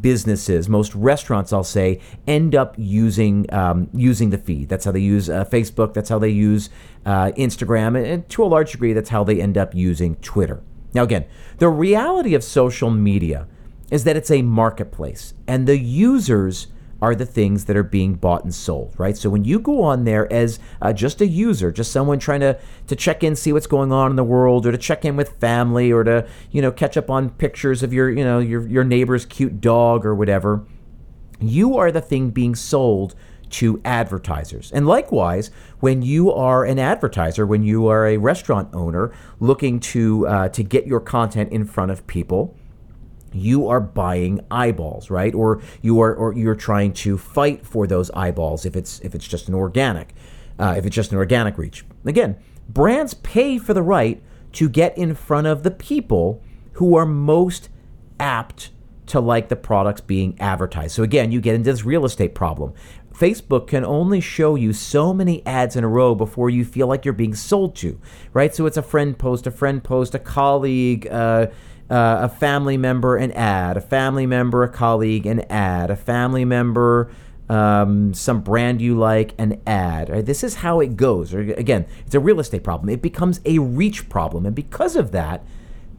businesses, 0.00 0.68
most 0.68 0.94
restaurants, 0.94 1.52
I'll 1.52 1.64
say, 1.64 2.00
end 2.26 2.54
up 2.54 2.74
using 2.78 3.52
um, 3.52 3.88
using 3.92 4.30
the 4.30 4.38
feed. 4.38 4.68
That's 4.68 4.84
how 4.84 4.92
they 4.92 5.00
use 5.00 5.28
uh, 5.28 5.44
Facebook. 5.44 5.94
That's 5.94 6.08
how 6.08 6.18
they 6.18 6.30
use 6.30 6.70
uh, 7.04 7.32
Instagram, 7.36 8.02
and, 8.02 8.28
to 8.30 8.44
a 8.44 8.46
large 8.46 8.72
degree, 8.72 8.92
that's 8.92 9.10
how 9.10 9.24
they 9.24 9.40
end 9.40 9.58
up 9.58 9.74
using 9.74 10.16
Twitter. 10.16 10.62
Now, 10.94 11.02
again, 11.02 11.26
the 11.58 11.68
reality 11.68 12.34
of 12.34 12.44
social 12.44 12.90
media 12.90 13.46
is 13.90 14.04
that 14.04 14.16
it's 14.16 14.30
a 14.30 14.42
marketplace, 14.42 15.34
and 15.46 15.66
the 15.66 15.78
users 15.78 16.68
are 17.02 17.16
the 17.16 17.26
things 17.26 17.64
that 17.64 17.76
are 17.76 17.82
being 17.82 18.14
bought 18.14 18.44
and 18.44 18.54
sold, 18.54 18.94
right? 18.96 19.16
So 19.16 19.28
when 19.28 19.44
you 19.44 19.58
go 19.58 19.82
on 19.82 20.04
there 20.04 20.32
as 20.32 20.60
uh, 20.80 20.92
just 20.92 21.20
a 21.20 21.26
user, 21.26 21.72
just 21.72 21.90
someone 21.90 22.20
trying 22.20 22.40
to 22.40 22.56
to 22.86 22.94
check 22.94 23.24
in, 23.24 23.34
see 23.34 23.52
what's 23.52 23.66
going 23.66 23.90
on 23.90 24.10
in 24.10 24.16
the 24.16 24.24
world, 24.24 24.64
or 24.64 24.72
to 24.72 24.78
check 24.78 25.04
in 25.04 25.16
with 25.16 25.40
family, 25.40 25.92
or 25.92 26.04
to 26.04 26.26
you 26.52 26.62
know 26.62 26.70
catch 26.70 26.96
up 26.96 27.10
on 27.10 27.30
pictures 27.30 27.82
of 27.82 27.92
your 27.92 28.08
you 28.08 28.24
know 28.24 28.38
your 28.38 28.66
your 28.68 28.84
neighbor's 28.84 29.26
cute 29.26 29.60
dog 29.60 30.06
or 30.06 30.14
whatever, 30.14 30.64
you 31.40 31.76
are 31.76 31.90
the 31.90 32.00
thing 32.00 32.30
being 32.30 32.54
sold 32.54 33.16
to 33.50 33.82
advertisers. 33.84 34.70
And 34.70 34.86
likewise, 34.86 35.50
when 35.80 36.02
you 36.02 36.32
are 36.32 36.64
an 36.64 36.78
advertiser, 36.78 37.44
when 37.44 37.64
you 37.64 37.88
are 37.88 38.06
a 38.06 38.16
restaurant 38.16 38.68
owner 38.72 39.12
looking 39.40 39.80
to 39.80 40.28
uh, 40.28 40.48
to 40.50 40.62
get 40.62 40.86
your 40.86 41.00
content 41.00 41.50
in 41.50 41.64
front 41.64 41.90
of 41.90 42.06
people 42.06 42.56
you 43.34 43.68
are 43.68 43.80
buying 43.80 44.40
eyeballs, 44.50 45.10
right? 45.10 45.34
Or 45.34 45.62
you 45.80 46.00
are 46.00 46.14
or 46.14 46.34
you're 46.34 46.54
trying 46.54 46.92
to 46.94 47.18
fight 47.18 47.66
for 47.66 47.86
those 47.86 48.10
eyeballs 48.12 48.64
if 48.64 48.76
it's 48.76 49.00
if 49.00 49.14
it's 49.14 49.26
just 49.26 49.48
an 49.48 49.54
organic, 49.54 50.14
uh, 50.58 50.74
if 50.76 50.86
it's 50.86 50.94
just 50.94 51.12
an 51.12 51.18
organic 51.18 51.58
reach. 51.58 51.84
Again, 52.04 52.36
brands 52.68 53.14
pay 53.14 53.58
for 53.58 53.74
the 53.74 53.82
right 53.82 54.22
to 54.52 54.68
get 54.68 54.96
in 54.96 55.14
front 55.14 55.46
of 55.46 55.62
the 55.62 55.70
people 55.70 56.42
who 56.74 56.96
are 56.96 57.06
most 57.06 57.68
apt 58.20 58.70
to 59.06 59.20
like 59.20 59.48
the 59.48 59.56
products 59.56 60.00
being 60.00 60.38
advertised. 60.40 60.94
So 60.94 61.02
again, 61.02 61.32
you 61.32 61.40
get 61.40 61.54
into 61.54 61.70
this 61.70 61.84
real 61.84 62.04
estate 62.04 62.34
problem. 62.34 62.72
Facebook 63.12 63.66
can 63.66 63.84
only 63.84 64.20
show 64.20 64.54
you 64.54 64.72
so 64.72 65.12
many 65.12 65.44
ads 65.46 65.76
in 65.76 65.84
a 65.84 65.88
row 65.88 66.14
before 66.14 66.48
you 66.48 66.64
feel 66.64 66.86
like 66.86 67.04
you're 67.04 67.12
being 67.12 67.34
sold 67.34 67.76
to, 67.76 68.00
right? 68.32 68.54
So 68.54 68.66
it's 68.66 68.76
a 68.76 68.82
friend 68.82 69.18
post, 69.18 69.46
a 69.46 69.50
friend 69.50 69.84
post, 69.84 70.14
a 70.14 70.18
colleague, 70.18 71.06
uh, 71.08 71.48
uh, 71.90 72.20
a 72.22 72.28
family 72.28 72.76
member, 72.76 73.16
an 73.16 73.32
ad, 73.32 73.76
a 73.76 73.80
family 73.80 74.26
member, 74.26 74.62
a 74.62 74.68
colleague, 74.68 75.26
an 75.26 75.40
ad, 75.50 75.90
a 75.90 75.96
family 75.96 76.44
member, 76.44 77.10
um, 77.48 78.14
some 78.14 78.40
brand 78.40 78.80
you 78.80 78.96
like, 78.96 79.34
an 79.38 79.60
ad. 79.66 80.08
Right? 80.08 80.24
This 80.24 80.42
is 80.42 80.56
how 80.56 80.80
it 80.80 80.96
goes. 80.96 81.34
Again, 81.34 81.86
it's 82.06 82.14
a 82.14 82.20
real 82.20 82.40
estate 82.40 82.64
problem. 82.64 82.88
It 82.88 83.02
becomes 83.02 83.40
a 83.44 83.58
reach 83.58 84.08
problem. 84.08 84.46
And 84.46 84.54
because 84.54 84.96
of 84.96 85.12
that, 85.12 85.44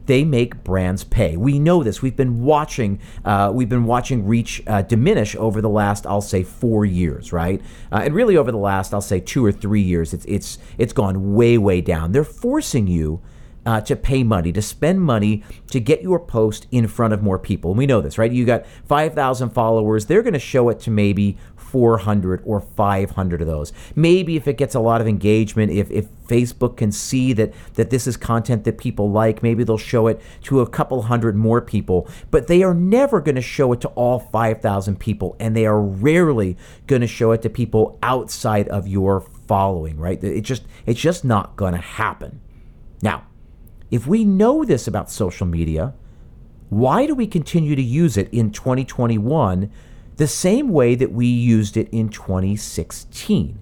they 0.06 0.24
make 0.24 0.62
brands 0.64 1.04
pay. 1.04 1.36
We 1.36 1.58
know 1.58 1.82
this. 1.82 2.02
We've 2.02 2.16
been 2.16 2.42
watching. 2.42 3.00
Uh, 3.24 3.50
we've 3.54 3.68
been 3.68 3.86
watching 3.86 4.26
reach 4.26 4.62
uh, 4.66 4.82
diminish 4.82 5.34
over 5.36 5.60
the 5.60 5.68
last, 5.68 6.06
I'll 6.06 6.20
say, 6.20 6.42
four 6.42 6.84
years, 6.84 7.32
right? 7.32 7.62
Uh, 7.90 8.02
and 8.04 8.14
really 8.14 8.36
over 8.36 8.52
the 8.52 8.58
last, 8.58 8.92
I'll 8.92 9.00
say, 9.00 9.20
two 9.20 9.44
or 9.44 9.52
three 9.52 9.80
years, 9.80 10.12
it's 10.12 10.24
it's 10.26 10.58
it's 10.76 10.92
gone 10.92 11.34
way 11.34 11.56
way 11.56 11.80
down. 11.80 12.12
They're 12.12 12.24
forcing 12.24 12.86
you. 12.86 13.22
Uh, 13.66 13.80
to 13.80 13.96
pay 13.96 14.22
money, 14.22 14.52
to 14.52 14.60
spend 14.60 15.00
money 15.00 15.42
to 15.70 15.80
get 15.80 16.02
your 16.02 16.20
post 16.20 16.66
in 16.70 16.86
front 16.86 17.14
of 17.14 17.22
more 17.22 17.38
people. 17.38 17.70
And 17.70 17.78
we 17.78 17.86
know 17.86 18.02
this, 18.02 18.18
right? 18.18 18.30
You 18.30 18.44
got 18.44 18.66
5,000 18.66 19.48
followers. 19.50 20.04
They're 20.04 20.22
going 20.22 20.34
to 20.34 20.38
show 20.38 20.68
it 20.68 20.80
to 20.80 20.90
maybe 20.90 21.38
400 21.74 22.40
or 22.44 22.60
500 22.60 23.40
of 23.40 23.48
those. 23.48 23.72
Maybe 23.96 24.36
if 24.36 24.46
it 24.46 24.56
gets 24.56 24.76
a 24.76 24.80
lot 24.80 25.00
of 25.00 25.08
engagement, 25.08 25.72
if, 25.72 25.90
if 25.90 26.06
Facebook 26.28 26.76
can 26.76 26.92
see 26.92 27.32
that, 27.32 27.52
that 27.74 27.90
this 27.90 28.06
is 28.06 28.16
content 28.16 28.62
that 28.62 28.78
people 28.78 29.10
like, 29.10 29.42
maybe 29.42 29.64
they'll 29.64 29.76
show 29.76 30.06
it 30.06 30.20
to 30.42 30.60
a 30.60 30.68
couple 30.68 31.02
hundred 31.02 31.34
more 31.34 31.60
people. 31.60 32.08
But 32.30 32.46
they 32.46 32.62
are 32.62 32.74
never 32.74 33.20
going 33.20 33.34
to 33.34 33.42
show 33.42 33.72
it 33.72 33.80
to 33.80 33.88
all 33.88 34.20
5,000 34.20 35.00
people, 35.00 35.34
and 35.40 35.56
they 35.56 35.66
are 35.66 35.82
rarely 35.82 36.56
going 36.86 37.00
to 37.00 37.08
show 37.08 37.32
it 37.32 37.42
to 37.42 37.50
people 37.50 37.98
outside 38.04 38.68
of 38.68 38.86
your 38.86 39.20
following, 39.48 39.98
right? 39.98 40.22
It 40.22 40.42
just, 40.42 40.62
it's 40.86 41.00
just 41.00 41.24
not 41.24 41.56
going 41.56 41.74
to 41.74 41.80
happen. 41.80 42.40
Now, 43.02 43.24
if 43.94 44.08
we 44.08 44.24
know 44.24 44.64
this 44.64 44.88
about 44.88 45.08
social 45.08 45.46
media, 45.46 45.94
why 46.68 47.06
do 47.06 47.14
we 47.14 47.28
continue 47.28 47.76
to 47.76 47.82
use 47.82 48.16
it 48.16 48.28
in 48.32 48.50
2021 48.50 49.70
the 50.16 50.26
same 50.26 50.70
way 50.70 50.96
that 50.96 51.12
we 51.12 51.26
used 51.26 51.76
it 51.76 51.88
in 51.90 52.08
2016. 52.08 53.56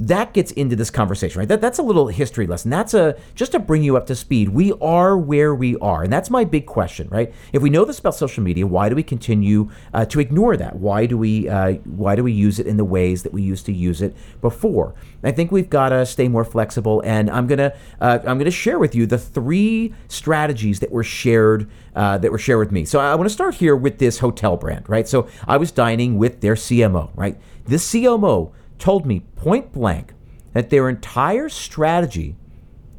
That 0.00 0.32
gets 0.32 0.50
into 0.52 0.76
this 0.76 0.88
conversation, 0.88 1.38
right? 1.38 1.48
That, 1.48 1.60
that's 1.60 1.78
a 1.78 1.82
little 1.82 2.08
history 2.08 2.46
lesson. 2.46 2.70
That's 2.70 2.94
a 2.94 3.18
just 3.34 3.52
to 3.52 3.58
bring 3.58 3.82
you 3.82 3.98
up 3.98 4.06
to 4.06 4.16
speed. 4.16 4.48
We 4.48 4.72
are 4.80 5.18
where 5.18 5.54
we 5.54 5.76
are, 5.76 6.02
and 6.02 6.10
that's 6.10 6.30
my 6.30 6.42
big 6.44 6.64
question, 6.64 7.06
right? 7.10 7.34
If 7.52 7.60
we 7.60 7.68
know 7.68 7.84
this 7.84 7.98
about 7.98 8.14
social 8.14 8.42
media, 8.42 8.66
why 8.66 8.88
do 8.88 8.94
we 8.94 9.02
continue 9.02 9.70
uh, 9.92 10.06
to 10.06 10.18
ignore 10.18 10.56
that? 10.56 10.76
Why 10.76 11.04
do 11.04 11.18
we 11.18 11.50
uh, 11.50 11.74
why 11.84 12.16
do 12.16 12.24
we 12.24 12.32
use 12.32 12.58
it 12.58 12.66
in 12.66 12.78
the 12.78 12.84
ways 12.84 13.24
that 13.24 13.32
we 13.34 13.42
used 13.42 13.66
to 13.66 13.74
use 13.74 14.00
it 14.00 14.16
before? 14.40 14.94
I 15.22 15.32
think 15.32 15.52
we've 15.52 15.68
got 15.68 15.90
to 15.90 16.06
stay 16.06 16.28
more 16.28 16.46
flexible, 16.46 17.02
and 17.04 17.28
I'm 17.28 17.46
gonna 17.46 17.74
uh, 18.00 18.20
I'm 18.26 18.38
gonna 18.38 18.50
share 18.50 18.78
with 18.78 18.94
you 18.94 19.04
the 19.04 19.18
three 19.18 19.92
strategies 20.08 20.80
that 20.80 20.90
were 20.90 21.04
shared 21.04 21.70
uh, 21.94 22.16
that 22.16 22.32
were 22.32 22.38
shared 22.38 22.60
with 22.60 22.72
me. 22.72 22.86
So 22.86 23.00
I 23.00 23.14
want 23.16 23.28
to 23.28 23.34
start 23.34 23.56
here 23.56 23.76
with 23.76 23.98
this 23.98 24.20
hotel 24.20 24.56
brand, 24.56 24.88
right? 24.88 25.06
So 25.06 25.28
I 25.46 25.58
was 25.58 25.70
dining 25.70 26.16
with 26.16 26.40
their 26.40 26.54
CMO, 26.54 27.10
right? 27.14 27.38
This 27.66 27.92
CMO 27.92 28.52
told 28.80 29.06
me 29.06 29.20
point 29.36 29.72
blank 29.72 30.14
that 30.52 30.70
their 30.70 30.88
entire 30.88 31.48
strategy 31.48 32.36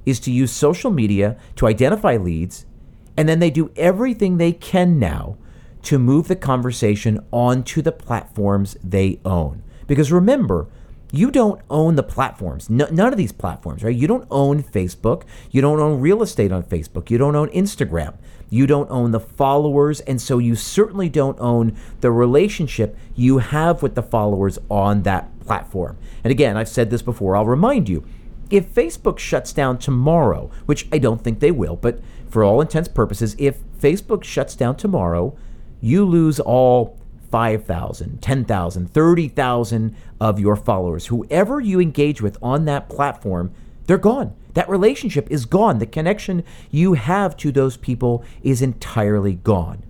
is 0.06 0.20
to 0.22 0.32
use 0.32 0.52
social 0.52 0.92
media 0.92 1.38
to 1.56 1.68
identify 1.68 2.16
leads, 2.16 2.66
and 3.18 3.28
then 3.28 3.40
they 3.40 3.50
do 3.50 3.72
everything 3.76 4.38
they 4.38 4.54
can 4.54 4.98
now 4.98 5.38
to 5.84 6.00
move 6.00 6.28
the 6.28 6.36
conversation 6.36 7.20
onto 7.32 7.82
the 7.82 7.92
platforms 7.92 8.78
they 8.84 9.20
own. 9.26 9.64
Because 9.88 10.12
remember, 10.12 10.68
you 11.12 11.30
don't 11.30 11.62
own 11.70 11.96
the 11.96 12.04
platforms. 12.04 12.70
No, 12.70 12.88
none 12.90 13.12
of 13.12 13.18
these 13.18 13.34
platforms, 13.34 13.84
right? 13.84 13.96
You 13.96 14.08
don't 14.08 14.28
own 14.32 14.64
Facebook. 14.64 15.24
You 15.50 15.62
don't 15.62 15.80
own 15.80 16.00
real 16.00 16.24
estate 16.24 16.52
on 16.52 16.64
Facebook. 16.64 17.10
You 17.10 17.18
don't 17.18 17.36
own 17.36 17.50
Instagram. 17.50 18.16
You 18.52 18.68
don't 18.68 18.92
own 18.92 19.12
the 19.12 19.20
followers. 19.20 20.02
And 20.02 20.22
so 20.22 20.38
you 20.38 20.56
certainly 20.56 21.10
don't 21.10 21.40
own 21.40 21.76
the 22.02 22.12
relationship 22.12 22.96
you 23.16 23.40
have 23.40 23.82
with 23.82 23.96
the 23.96 24.04
followers 24.04 24.60
on 24.70 25.02
that 25.04 25.40
platform. 25.40 25.98
And 26.24 26.30
again, 26.30 26.58
I've 26.58 26.70
said 26.70 26.92
this 26.92 27.02
before, 27.02 27.36
I'll 27.36 27.46
remind 27.46 27.90
you 27.90 28.06
if 28.52 28.68
Facebook 28.76 29.18
shuts 29.18 29.54
down 29.54 29.80
tomorrow, 29.80 30.52
which 30.66 30.86
I 30.92 30.98
don't 30.98 31.24
think 31.24 31.40
they 31.40 31.52
will, 31.52 31.78
but 31.78 32.02
for 32.30 32.44
all 32.44 32.60
intents 32.60 32.90
purposes, 32.90 33.36
if 33.40 33.58
Facebook 33.80 34.26
shuts 34.26 34.56
down 34.56 34.76
tomorrow, 34.76 35.36
you 35.80 36.06
lose 36.06 36.40
all 36.40 37.00
5,000, 37.32 38.22
10,000, 38.22 38.92
30,000 38.92 39.96
of 40.20 40.40
your 40.40 40.58
followers. 40.58 41.08
Whoever 41.08 41.62
you 41.62 41.80
engage 41.80 42.22
with 42.22 42.38
on 42.44 42.66
that 42.66 42.90
platform, 42.90 43.54
they're 43.88 43.98
gone. 43.98 44.36
That 44.54 44.70
relationship 44.70 45.30
is 45.32 45.46
gone. 45.46 45.80
The 45.80 45.86
connection 45.86 46.44
you 46.70 46.94
have 46.94 47.38
to 47.38 47.52
those 47.52 47.78
people 47.78 48.24
is 48.44 48.62
entirely 48.62 49.36
gone. 49.36 49.84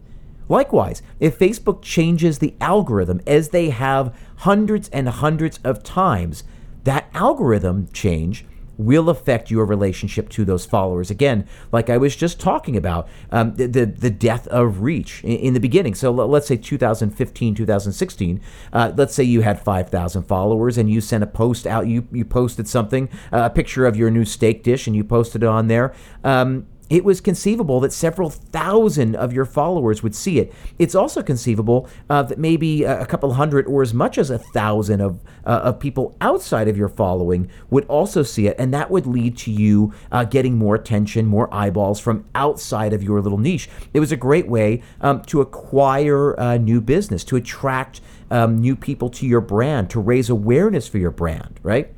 Likewise, 0.50 1.02
if 1.20 1.40
Facebook 1.40 1.82
changes 1.82 2.40
the 2.40 2.54
algorithm 2.60 3.22
as 3.26 3.50
they 3.50 3.70
have 3.70 4.14
hundreds 4.38 4.90
and 4.90 5.08
hundreds 5.08 5.60
of 5.64 5.82
times, 5.82 6.44
that 6.84 7.10
algorithm 7.14 7.88
change 7.94 8.46
will 8.78 9.10
affect 9.10 9.52
your 9.52 9.66
relationship 9.66 10.30
to 10.30 10.46
those 10.46 10.66
followers. 10.66 11.12
Again, 11.12 11.48
like 11.72 11.90
I 11.90 11.98
was 11.98 12.16
just 12.16 12.40
talking 12.40 12.76
about, 12.76 13.08
um, 13.32 13.56
the, 13.56 13.68
the, 13.68 13.86
the 13.86 14.10
death 14.10 14.48
of 14.48 14.82
reach 14.82 15.24
in, 15.24 15.38
in 15.38 15.54
the 15.54 15.60
beginning. 15.60 15.96
So 15.96 16.12
let's 16.12 16.48
say 16.48 16.58
2015, 16.58 17.56
2016. 17.56 18.42
Uh, 18.74 18.92
let's 18.96 19.14
say 19.14 19.24
you 19.24 19.42
had 19.42 19.60
5,000 19.60 20.24
followers 20.24 20.78
and 20.78 20.90
you 20.90 21.02
sent 21.02 21.24
a 21.24 21.28
post 21.28 21.68
out. 21.68 21.88
You 21.88 22.08
you 22.12 22.26
posted 22.26 22.68
something, 22.68 23.10
uh, 23.32 23.44
a 23.44 23.50
picture 23.50 23.86
of 23.86 23.96
your 23.96 24.10
new 24.10 24.26
steak 24.26 24.64
dish, 24.64 24.88
and 24.88 24.96
you 24.96 25.04
posted 25.04 25.44
it 25.44 25.48
on 25.48 25.68
there. 25.68 25.94
Um, 26.24 26.68
it 26.92 27.06
was 27.06 27.22
conceivable 27.22 27.80
that 27.80 27.94
several 27.94 28.30
thousand 28.30 29.16
of 29.16 29.32
your 29.32 29.46
followers 29.46 30.04
would 30.04 30.14
see 30.14 30.40
it. 30.40 30.54
It's 30.78 30.94
also 30.94 31.24
conceivable 31.24 31.88
uh, 32.10 32.24
that 32.24 32.38
maybe 32.38 32.84
a 32.84 33.06
couple 33.06 33.32
hundred 33.34 33.66
or 33.66 33.82
as 33.82 33.94
much 33.94 34.18
as 34.18 34.30
a 34.30 34.38
thousand 34.38 35.00
of, 35.00 35.22
uh, 35.46 35.62
of 35.64 35.80
people 35.80 36.18
outside 36.20 36.68
of 36.68 36.76
your 36.76 36.90
following 36.90 37.50
would 37.70 37.86
also 37.86 38.24
see 38.24 38.48
it, 38.48 38.58
and 38.60 38.74
that 38.74 38.92
would 38.92 39.08
lead 39.08 39.38
to 39.38 39.52
you 39.52 39.94
uh, 40.12 40.26
getting 40.26 40.58
more 40.58 40.76
attention, 40.76 41.26
more 41.26 41.52
eyeballs 41.54 42.02
from 42.02 42.26
outside 42.36 42.92
of 42.92 43.02
your 43.02 43.22
little 43.22 43.38
niche. 43.38 43.70
It 43.94 44.02
was 44.02 44.12
a 44.12 44.18
great 44.18 44.50
way 44.50 44.84
um, 45.00 45.22
to 45.24 45.40
acquire 45.40 46.38
uh, 46.38 46.58
new 46.58 46.82
business, 46.82 47.24
to 47.24 47.38
attract 47.38 48.02
um, 48.30 48.58
new 48.58 48.76
people 48.76 49.10
to 49.12 49.26
your 49.26 49.42
brand, 49.42 49.90
to 49.92 50.00
raise 50.02 50.30
awareness 50.30 50.90
for 50.90 50.98
your 50.98 51.12
brand, 51.12 51.58
right? 51.64 51.94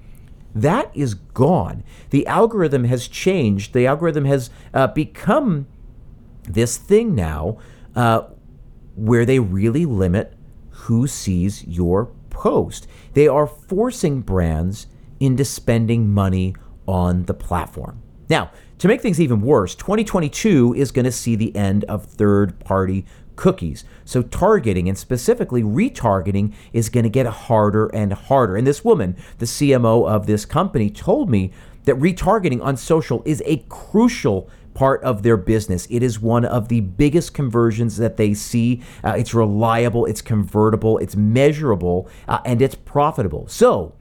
That 0.55 0.91
is 0.93 1.15
gone. 1.15 1.83
The 2.11 2.27
algorithm 2.27 2.83
has 2.85 3.07
changed. 3.07 3.73
The 3.73 3.87
algorithm 3.87 4.25
has 4.25 4.49
uh, 4.73 4.87
become 4.87 5.67
this 6.43 6.77
thing 6.77 7.15
now 7.15 7.57
uh, 7.95 8.23
where 8.95 9.25
they 9.25 9.39
really 9.39 9.85
limit 9.85 10.33
who 10.69 11.07
sees 11.07 11.65
your 11.65 12.11
post. 12.29 12.87
They 13.13 13.27
are 13.27 13.47
forcing 13.47 14.21
brands 14.21 14.87
into 15.19 15.45
spending 15.45 16.09
money 16.09 16.55
on 16.87 17.23
the 17.23 17.33
platform. 17.33 18.01
Now, 18.29 18.51
to 18.79 18.87
make 18.87 19.01
things 19.01 19.21
even 19.21 19.41
worse, 19.41 19.75
2022 19.75 20.73
is 20.75 20.91
going 20.91 21.05
to 21.05 21.11
see 21.11 21.35
the 21.35 21.55
end 21.55 21.85
of 21.85 22.05
third 22.05 22.59
party 22.59 23.05
cookies. 23.35 23.83
So 24.05 24.21
targeting 24.21 24.87
and 24.87 24.97
specifically 24.97 25.63
retargeting 25.63 26.53
is 26.71 26.89
going 26.89 27.03
to 27.03 27.09
get 27.09 27.25
harder 27.25 27.87
and 27.87 28.13
harder. 28.13 28.55
And 28.55 28.65
this 28.65 28.83
woman, 28.83 29.15
the 29.39 29.45
CMO 29.45 30.07
of 30.07 30.25
this 30.25 30.45
company, 30.45 30.89
told 30.89 31.29
me 31.29 31.51
that 31.85 31.95
retargeting 31.97 32.63
on 32.63 32.77
social 32.77 33.21
is 33.25 33.43
a 33.45 33.57
crucial 33.69 34.49
part 34.73 35.03
of 35.03 35.23
their 35.23 35.37
business. 35.37 35.87
It 35.89 36.03
is 36.03 36.19
one 36.19 36.45
of 36.45 36.67
the 36.67 36.81
biggest 36.81 37.33
conversions 37.33 37.97
that 37.97 38.17
they 38.17 38.33
see. 38.33 38.81
Uh, 39.03 39.15
it's 39.17 39.33
reliable, 39.33 40.05
it's 40.05 40.21
convertible, 40.21 40.97
it's 40.97 41.15
measurable, 41.15 42.09
uh, 42.27 42.39
and 42.45 42.61
it's 42.61 42.75
profitable. 42.75 43.47
So, 43.47 43.93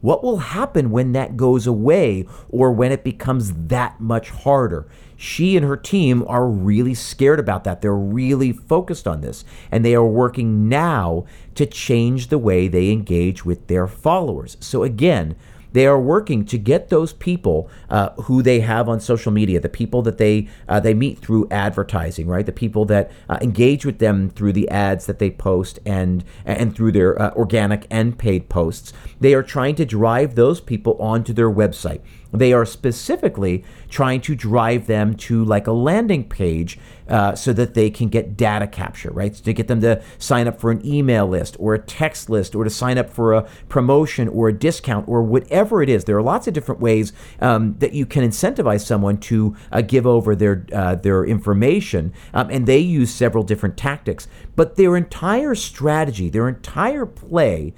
what 0.00 0.22
will 0.22 0.38
happen 0.38 0.90
when 0.90 1.12
that 1.12 1.36
goes 1.36 1.66
away 1.66 2.26
or 2.48 2.72
when 2.72 2.92
it 2.92 3.02
becomes 3.02 3.52
that 3.68 4.00
much 4.00 4.30
harder? 4.30 4.86
She 5.16 5.56
and 5.56 5.66
her 5.66 5.76
team 5.76 6.24
are 6.28 6.46
really 6.46 6.94
scared 6.94 7.40
about 7.40 7.64
that. 7.64 7.82
They're 7.82 7.94
really 7.94 8.52
focused 8.52 9.08
on 9.08 9.20
this. 9.20 9.44
And 9.72 9.84
they 9.84 9.94
are 9.94 10.06
working 10.06 10.68
now 10.68 11.26
to 11.56 11.66
change 11.66 12.28
the 12.28 12.38
way 12.38 12.68
they 12.68 12.90
engage 12.90 13.44
with 13.44 13.66
their 13.66 13.88
followers. 13.88 14.56
So, 14.60 14.84
again, 14.84 15.34
they 15.72 15.86
are 15.86 16.00
working 16.00 16.44
to 16.46 16.58
get 16.58 16.88
those 16.88 17.12
people 17.12 17.68
uh, 17.90 18.10
who 18.22 18.42
they 18.42 18.60
have 18.60 18.88
on 18.88 19.00
social 19.00 19.32
media, 19.32 19.60
the 19.60 19.68
people 19.68 20.02
that 20.02 20.18
they 20.18 20.48
uh, 20.68 20.80
they 20.80 20.94
meet 20.94 21.18
through 21.18 21.46
advertising, 21.50 22.26
right? 22.26 22.46
The 22.46 22.52
people 22.52 22.84
that 22.86 23.10
uh, 23.28 23.38
engage 23.40 23.84
with 23.84 23.98
them 23.98 24.30
through 24.30 24.52
the 24.52 24.68
ads 24.68 25.06
that 25.06 25.18
they 25.18 25.30
post 25.30 25.78
and 25.84 26.24
and 26.44 26.74
through 26.74 26.92
their 26.92 27.20
uh, 27.20 27.30
organic 27.32 27.86
and 27.90 28.18
paid 28.18 28.48
posts. 28.48 28.92
They 29.20 29.34
are 29.34 29.42
trying 29.42 29.74
to 29.76 29.84
drive 29.84 30.34
those 30.34 30.60
people 30.60 30.96
onto 31.00 31.32
their 31.32 31.50
website. 31.50 32.00
They 32.32 32.52
are 32.52 32.66
specifically 32.66 33.64
trying 33.88 34.20
to 34.22 34.34
drive 34.34 34.86
them 34.86 35.14
to 35.14 35.44
like 35.44 35.66
a 35.66 35.72
landing 35.72 36.24
page 36.24 36.78
uh, 37.08 37.34
so 37.34 37.54
that 37.54 37.72
they 37.72 37.88
can 37.88 38.08
get 38.08 38.36
data 38.36 38.66
capture, 38.66 39.10
right? 39.10 39.34
So 39.34 39.44
to 39.44 39.54
get 39.54 39.66
them 39.66 39.80
to 39.80 40.02
sign 40.18 40.46
up 40.46 40.60
for 40.60 40.70
an 40.70 40.84
email 40.84 41.26
list 41.26 41.56
or 41.58 41.74
a 41.74 41.78
text 41.78 42.28
list 42.28 42.54
or 42.54 42.64
to 42.64 42.70
sign 42.70 42.98
up 42.98 43.08
for 43.08 43.32
a 43.32 43.48
promotion 43.68 44.28
or 44.28 44.48
a 44.48 44.52
discount 44.52 45.08
or 45.08 45.22
whatever 45.22 45.82
it 45.82 45.88
is. 45.88 46.04
There 46.04 46.18
are 46.18 46.22
lots 46.22 46.46
of 46.46 46.52
different 46.52 46.80
ways 46.82 47.12
um, 47.40 47.76
that 47.78 47.94
you 47.94 48.04
can 48.04 48.24
incentivize 48.24 48.84
someone 48.84 49.16
to 49.18 49.56
uh, 49.72 49.80
give 49.80 50.06
over 50.06 50.36
their 50.36 50.66
uh, 50.72 50.96
their 50.96 51.24
information, 51.24 52.12
um, 52.34 52.50
and 52.50 52.66
they 52.66 52.78
use 52.78 53.10
several 53.10 53.42
different 53.42 53.76
tactics. 53.76 54.28
But 54.54 54.76
their 54.76 54.96
entire 54.96 55.54
strategy, 55.54 56.28
their 56.28 56.48
entire 56.48 57.06
play, 57.06 57.72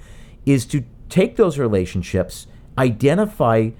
is 0.45 0.65
to 0.67 0.83
take 1.07 1.35
those 1.35 1.57
relationships, 1.57 2.47
identify 2.77 3.71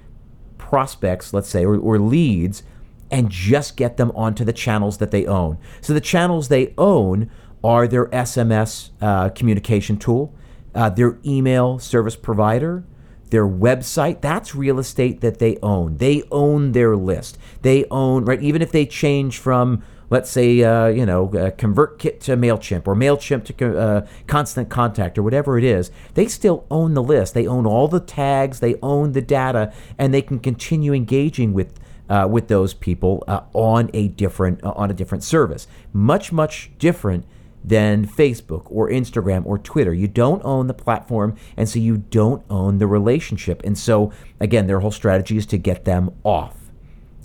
prospects, 0.72 1.34
let's 1.34 1.50
say, 1.50 1.66
or, 1.66 1.76
or 1.76 1.98
leads, 1.98 2.62
and 3.10 3.28
just 3.28 3.76
get 3.76 3.98
them 3.98 4.10
onto 4.14 4.42
the 4.42 4.54
channels 4.54 4.96
that 4.96 5.10
they 5.10 5.26
own. 5.26 5.58
So 5.82 5.92
the 5.92 6.00
channels 6.00 6.48
they 6.48 6.72
own 6.78 7.30
are 7.62 7.86
their 7.86 8.06
SMS 8.06 8.88
uh, 9.02 9.28
communication 9.28 9.98
tool, 9.98 10.34
uh, 10.74 10.88
their 10.88 11.18
email 11.26 11.78
service 11.78 12.16
provider, 12.16 12.84
their 13.28 13.46
website. 13.46 14.22
That's 14.22 14.54
real 14.54 14.78
estate 14.78 15.20
that 15.20 15.40
they 15.40 15.58
own. 15.62 15.98
They 15.98 16.22
own 16.30 16.72
their 16.72 16.96
list. 16.96 17.36
They 17.60 17.84
own, 17.90 18.24
right? 18.24 18.40
Even 18.40 18.62
if 18.62 18.72
they 18.72 18.86
change 18.86 19.36
from, 19.36 19.82
let's 20.12 20.30
say, 20.30 20.62
uh, 20.62 20.88
you 20.88 21.06
know, 21.06 21.24
uh, 21.28 21.50
ConvertKit 21.52 22.20
to 22.20 22.36
MailChimp 22.36 22.86
or 22.86 22.94
MailChimp 22.94 23.44
to 23.56 23.78
uh, 23.78 24.06
Constant 24.26 24.68
Contact 24.68 25.16
or 25.16 25.22
whatever 25.22 25.56
it 25.56 25.64
is, 25.64 25.90
they 26.12 26.26
still 26.26 26.66
own 26.70 26.92
the 26.92 27.02
list. 27.02 27.32
They 27.32 27.46
own 27.46 27.64
all 27.64 27.88
the 27.88 27.98
tags, 27.98 28.60
they 28.60 28.76
own 28.82 29.12
the 29.12 29.22
data, 29.22 29.72
and 29.96 30.12
they 30.12 30.22
can 30.22 30.38
continue 30.38 30.92
engaging 30.92 31.52
with. 31.52 31.80
Uh, 32.10 32.26
with 32.26 32.48
those 32.48 32.74
people 32.74 33.24
uh, 33.26 33.40
on 33.54 33.88
a 33.94 34.08
different 34.08 34.62
uh, 34.62 34.72
on 34.72 34.90
a 34.90 34.92
different 34.92 35.24
service, 35.24 35.66
much 35.94 36.30
much 36.30 36.70
different 36.78 37.24
than 37.64 38.06
Facebook 38.06 38.64
or 38.66 38.90
Instagram 38.90 39.46
or 39.46 39.56
Twitter. 39.56 39.94
You 39.94 40.08
don't 40.08 40.44
own 40.44 40.66
the 40.66 40.74
platform, 40.74 41.36
and 41.56 41.66
so 41.66 41.78
you 41.78 41.96
don't 41.96 42.44
own 42.50 42.78
the 42.78 42.86
relationship. 42.86 43.62
And 43.64 43.78
so, 43.78 44.12
again, 44.40 44.66
their 44.66 44.80
whole 44.80 44.90
strategy 44.90 45.38
is 45.38 45.46
to 45.46 45.56
get 45.56 45.86
them 45.86 46.10
off. 46.22 46.56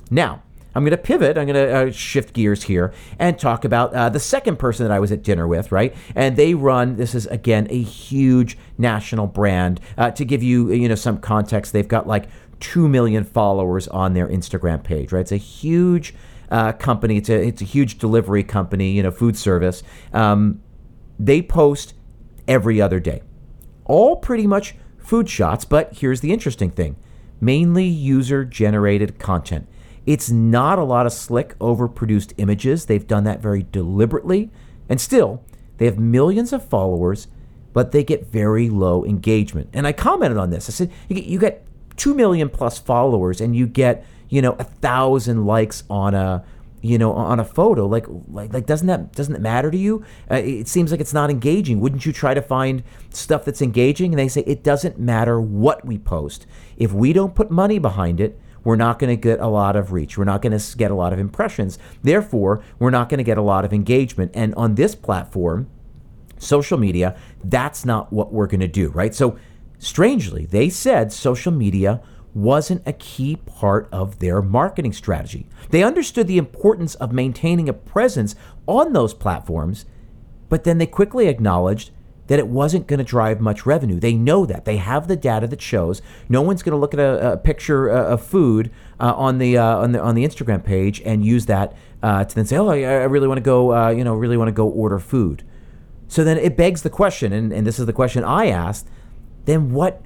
Now, 0.09 0.43
I'm 0.77 0.83
going 0.83 0.91
to 0.91 0.97
pivot. 0.97 1.39
I'm 1.39 1.47
going 1.47 1.55
to 1.55 1.75
uh, 1.75 1.91
shift 1.91 2.33
gears 2.33 2.61
here 2.61 2.93
and 3.17 3.39
talk 3.39 3.65
about 3.65 3.95
uh, 3.95 4.09
the 4.09 4.19
second 4.19 4.59
person 4.59 4.87
that 4.87 4.93
I 4.93 4.99
was 4.99 5.11
at 5.11 5.23
dinner 5.23 5.47
with, 5.47 5.71
right? 5.71 5.95
And 6.13 6.37
they 6.37 6.53
run. 6.53 6.97
This 6.97 7.15
is 7.15 7.25
again 7.25 7.65
a 7.71 7.81
huge 7.81 8.59
national 8.77 9.25
brand. 9.25 9.81
Uh, 9.97 10.11
to 10.11 10.23
give 10.23 10.43
you, 10.43 10.71
you 10.71 10.87
know, 10.87 10.93
some 10.93 11.17
context, 11.17 11.73
they've 11.73 11.87
got 11.87 12.05
like 12.05 12.29
two 12.59 12.87
million 12.87 13.23
followers 13.23 13.87
on 13.87 14.13
their 14.13 14.27
Instagram 14.27 14.83
page, 14.83 15.11
right? 15.11 15.21
It's 15.21 15.31
a 15.31 15.37
huge 15.37 16.13
uh, 16.51 16.73
company. 16.73 17.17
It's 17.17 17.29
a 17.29 17.47
it's 17.47 17.63
a 17.63 17.65
huge 17.65 17.97
delivery 17.97 18.43
company. 18.43 18.91
You 18.91 19.01
know, 19.01 19.11
food 19.11 19.35
service. 19.35 19.81
Um, 20.13 20.61
they 21.17 21.41
post 21.41 21.95
every 22.47 22.79
other 22.79 22.99
day, 22.99 23.23
all 23.85 24.17
pretty 24.17 24.45
much 24.45 24.75
food 24.99 25.27
shots. 25.27 25.65
But 25.65 25.95
here's 25.95 26.21
the 26.21 26.31
interesting 26.31 26.69
thing: 26.69 26.97
mainly 27.41 27.85
user 27.85 28.45
generated 28.45 29.17
content. 29.17 29.67
It's 30.07 30.31
not 30.31 30.79
a 30.79 30.85
lot 30.85 31.05
of 31.05 31.11
slick, 31.11 31.59
overproduced 31.59 32.33
images. 32.37 32.85
They've 32.85 33.05
done 33.05 33.25
that 33.25 33.41
very 33.41 33.67
deliberately. 33.71 34.49
And 34.87 35.01
still, 35.01 35.43
they 35.77 35.85
have 35.85 35.99
millions 35.99 36.53
of 36.53 36.65
followers, 36.65 37.27
but 37.73 37.91
they 37.91 38.05
get 38.05 38.25
very 38.25 38.69
low 38.69 39.03
engagement. 39.03 39.69
And 39.73 39.85
I 39.85 39.91
commented 39.91 40.37
on 40.37 40.49
this. 40.49 40.69
I 40.69 40.71
said, 40.71 40.91
you 41.09 41.15
get, 41.17 41.25
you 41.25 41.37
get 41.37 41.67
2 41.97 42.15
million 42.15 42.47
plus 42.47 42.79
followers 42.79 43.41
and 43.41 43.53
you 43.53 43.67
get, 43.67 44.05
you 44.29 44.41
know, 44.41 44.53
a 44.53 44.63
thousand 44.63 45.45
likes 45.45 45.83
on 45.89 46.13
a, 46.13 46.45
you 46.81 46.97
know, 46.97 47.11
on 47.11 47.41
a 47.41 47.45
photo. 47.45 47.85
Like, 47.85 48.05
like, 48.29 48.53
like 48.53 48.65
doesn't 48.65 48.87
that, 48.87 49.11
doesn't 49.11 49.35
it 49.35 49.41
matter 49.41 49.69
to 49.69 49.77
you? 49.77 50.05
Uh, 50.31 50.35
it 50.35 50.69
seems 50.69 50.89
like 50.89 51.01
it's 51.01 51.13
not 51.13 51.29
engaging. 51.29 51.81
Wouldn't 51.81 52.05
you 52.05 52.13
try 52.13 52.33
to 52.33 52.41
find 52.41 52.81
stuff 53.09 53.43
that's 53.43 53.61
engaging? 53.61 54.13
And 54.13 54.19
they 54.19 54.29
say, 54.29 54.43
it 54.47 54.63
doesn't 54.63 54.97
matter 54.97 55.41
what 55.41 55.83
we 55.85 55.97
post. 55.97 56.47
If 56.77 56.93
we 56.93 57.11
don't 57.11 57.35
put 57.35 57.51
money 57.51 57.77
behind 57.77 58.21
it, 58.21 58.39
we're 58.67 58.75
not 58.75 58.99
going 58.99 59.09
to 59.09 59.15
get 59.15 59.39
a 59.39 59.47
lot 59.47 59.77
of 59.77 59.93
reach. 59.93 60.17
We're 60.17 60.25
not 60.25 60.41
going 60.41 60.59
to 60.59 60.77
get 60.77 60.91
a 60.91 60.93
lot 60.93 61.13
of 61.13 61.19
impressions. 61.19 61.79
Therefore, 62.03 62.61
we're 62.79 62.89
not 62.89 63.07
going 63.07 63.19
to 63.19 63.23
get 63.23 63.37
a 63.37 63.41
lot 63.41 63.63
of 63.63 63.71
engagement. 63.71 64.31
And 64.33 64.53
on 64.55 64.75
this 64.75 64.93
platform, 64.93 65.69
social 66.37 66.77
media, 66.77 67.17
that's 67.41 67.85
not 67.85 68.11
what 68.11 68.33
we're 68.33 68.45
going 68.45 68.59
to 68.59 68.67
do, 68.67 68.89
right? 68.89 69.15
So, 69.15 69.39
strangely, 69.79 70.45
they 70.45 70.67
said 70.67 71.13
social 71.13 71.53
media 71.53 72.01
wasn't 72.33 72.85
a 72.85 72.91
key 72.91 73.37
part 73.37 73.87
of 73.89 74.19
their 74.19 74.41
marketing 74.41 74.91
strategy. 74.91 75.47
They 75.69 75.81
understood 75.81 76.27
the 76.27 76.37
importance 76.37 76.95
of 76.95 77.13
maintaining 77.13 77.69
a 77.69 77.73
presence 77.73 78.35
on 78.65 78.91
those 78.91 79.13
platforms, 79.13 79.85
but 80.49 80.65
then 80.65 80.77
they 80.77 80.87
quickly 80.87 81.29
acknowledged 81.29 81.91
that 82.27 82.39
it 82.39 82.47
wasn't 82.47 82.87
going 82.87 82.99
to 82.99 83.03
drive 83.03 83.39
much 83.39 83.65
revenue. 83.65 83.99
They 83.99 84.13
know 84.13 84.45
that. 84.45 84.65
They 84.65 84.77
have 84.77 85.07
the 85.07 85.15
data 85.15 85.47
that 85.47 85.61
shows 85.61 86.01
no 86.29 86.41
one's 86.41 86.63
going 86.63 86.73
to 86.73 86.77
look 86.77 86.93
at 86.93 86.99
a, 86.99 87.33
a 87.33 87.37
picture 87.37 87.87
of 87.87 88.21
food 88.25 88.71
uh, 88.99 89.13
on 89.15 89.37
the 89.37 89.57
uh, 89.57 89.77
on 89.77 89.91
the 89.91 90.01
on 90.01 90.15
the 90.15 90.25
Instagram 90.25 90.63
page 90.63 91.01
and 91.05 91.25
use 91.25 91.45
that 91.47 91.75
uh, 92.03 92.23
to 92.23 92.35
then 92.35 92.45
say, 92.45 92.57
"Oh, 92.57 92.67
I, 92.67 92.81
I 92.81 93.05
really 93.05 93.27
want 93.27 93.37
to 93.37 93.43
go, 93.43 93.73
uh, 93.73 93.89
you 93.89 94.03
know, 94.03 94.13
really 94.15 94.37
want 94.37 94.49
to 94.49 94.53
go 94.53 94.67
order 94.67 94.99
food." 94.99 95.43
So 96.07 96.23
then 96.23 96.37
it 96.37 96.55
begs 96.55 96.83
the 96.83 96.89
question, 96.89 97.33
and, 97.33 97.51
and 97.51 97.67
this 97.67 97.79
is 97.79 97.85
the 97.85 97.93
question 97.93 98.23
I 98.23 98.47
asked: 98.47 98.87
Then 99.45 99.71
what 99.71 100.03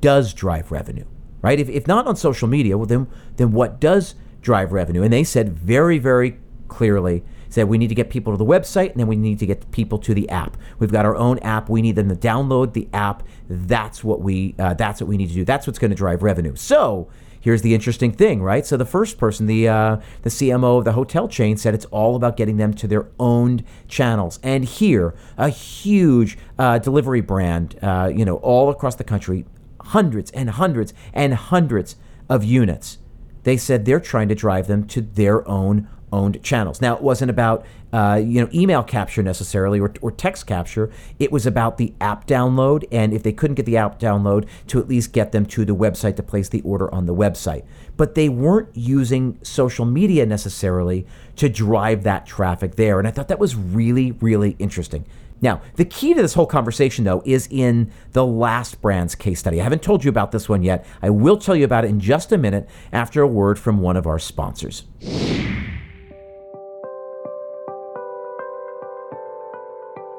does 0.00 0.34
drive 0.34 0.72
revenue, 0.72 1.04
right? 1.40 1.58
If, 1.58 1.68
if 1.68 1.86
not 1.86 2.06
on 2.06 2.16
social 2.16 2.48
media, 2.48 2.76
well, 2.76 2.86
then 2.86 3.08
then 3.36 3.52
what 3.52 3.80
does 3.80 4.14
drive 4.40 4.72
revenue? 4.72 5.02
And 5.02 5.12
they 5.12 5.24
said 5.24 5.52
very 5.52 5.98
very 5.98 6.38
clearly 6.68 7.22
said 7.52 7.68
we 7.68 7.78
need 7.78 7.88
to 7.88 7.94
get 7.94 8.10
people 8.10 8.32
to 8.32 8.36
the 8.36 8.44
website 8.44 8.90
and 8.92 9.00
then 9.00 9.06
we 9.06 9.16
need 9.16 9.38
to 9.38 9.46
get 9.46 9.70
people 9.72 9.98
to 9.98 10.14
the 10.14 10.28
app. 10.30 10.56
We've 10.78 10.90
got 10.90 11.04
our 11.04 11.16
own 11.16 11.38
app. 11.40 11.68
We 11.68 11.82
need 11.82 11.96
them 11.96 12.08
to 12.08 12.16
download 12.16 12.72
the 12.72 12.88
app. 12.92 13.22
That's 13.48 14.02
what 14.02 14.22
we 14.22 14.54
uh, 14.58 14.74
that's 14.74 15.00
what 15.00 15.08
we 15.08 15.16
need 15.16 15.28
to 15.28 15.34
do. 15.34 15.44
That's 15.44 15.66
what's 15.66 15.78
going 15.78 15.90
to 15.90 15.96
drive 15.96 16.22
revenue. 16.22 16.56
So 16.56 17.08
here's 17.40 17.60
the 17.60 17.74
interesting 17.74 18.12
thing, 18.12 18.42
right? 18.42 18.64
So 18.64 18.78
the 18.78 18.86
first 18.86 19.18
person, 19.18 19.46
the 19.46 19.68
uh, 19.68 19.96
the 20.22 20.30
CMO 20.30 20.78
of 20.78 20.84
the 20.84 20.92
hotel 20.92 21.28
chain, 21.28 21.58
said 21.58 21.74
it's 21.74 21.84
all 21.86 22.16
about 22.16 22.38
getting 22.38 22.56
them 22.56 22.72
to 22.74 22.88
their 22.88 23.08
owned 23.20 23.64
channels. 23.86 24.38
And 24.42 24.64
here, 24.64 25.14
a 25.36 25.50
huge 25.50 26.38
uh, 26.58 26.78
delivery 26.78 27.20
brand, 27.20 27.78
uh, 27.82 28.10
you 28.14 28.24
know, 28.24 28.36
all 28.36 28.70
across 28.70 28.94
the 28.94 29.04
country, 29.04 29.44
hundreds 29.80 30.30
and 30.30 30.48
hundreds 30.50 30.94
and 31.12 31.34
hundreds 31.34 31.96
of 32.30 32.44
units. 32.44 32.98
They 33.42 33.56
said 33.56 33.84
they're 33.84 34.00
trying 34.00 34.28
to 34.28 34.34
drive 34.34 34.68
them 34.68 34.86
to 34.86 35.00
their 35.00 35.46
own 35.48 35.88
owned 36.12 36.42
channels. 36.42 36.80
Now, 36.80 36.94
it 36.94 37.02
wasn't 37.02 37.30
about 37.30 37.64
uh, 37.92 38.20
you 38.22 38.40
know 38.40 38.48
email 38.54 38.82
capture 38.82 39.22
necessarily 39.22 39.80
or, 39.80 39.92
or 40.00 40.10
text 40.10 40.46
capture. 40.46 40.90
It 41.18 41.32
was 41.32 41.46
about 41.46 41.78
the 41.78 41.94
app 42.00 42.26
download, 42.26 42.84
and 42.92 43.12
if 43.12 43.22
they 43.22 43.32
couldn't 43.32 43.56
get 43.56 43.66
the 43.66 43.76
app 43.76 43.98
download, 43.98 44.48
to 44.68 44.78
at 44.78 44.88
least 44.88 45.12
get 45.12 45.32
them 45.32 45.46
to 45.46 45.64
the 45.64 45.74
website 45.74 46.16
to 46.16 46.22
place 46.22 46.48
the 46.48 46.62
order 46.62 46.92
on 46.94 47.06
the 47.06 47.14
website. 47.14 47.64
But 47.96 48.14
they 48.14 48.28
weren't 48.28 48.68
using 48.74 49.38
social 49.42 49.84
media 49.84 50.24
necessarily 50.26 51.06
to 51.36 51.48
drive 51.48 52.02
that 52.04 52.26
traffic 52.26 52.76
there, 52.76 52.98
and 52.98 53.08
I 53.08 53.10
thought 53.10 53.28
that 53.28 53.38
was 53.38 53.56
really, 53.56 54.12
really 54.12 54.56
interesting. 54.58 55.04
Now, 55.42 55.60
the 55.74 55.84
key 55.84 56.14
to 56.14 56.22
this 56.22 56.34
whole 56.34 56.46
conversation, 56.46 57.04
though, 57.04 57.20
is 57.26 57.48
in 57.50 57.90
the 58.12 58.24
last 58.24 58.80
brand's 58.80 59.16
case 59.16 59.40
study. 59.40 59.60
I 59.60 59.64
haven't 59.64 59.82
told 59.82 60.04
you 60.04 60.08
about 60.08 60.30
this 60.30 60.48
one 60.48 60.62
yet. 60.62 60.86
I 61.02 61.10
will 61.10 61.36
tell 61.36 61.56
you 61.56 61.64
about 61.64 61.84
it 61.84 61.88
in 61.88 61.98
just 61.98 62.30
a 62.30 62.38
minute 62.38 62.68
after 62.92 63.20
a 63.22 63.26
word 63.26 63.58
from 63.58 63.80
one 63.80 63.96
of 63.96 64.06
our 64.06 64.20
sponsors. 64.20 64.84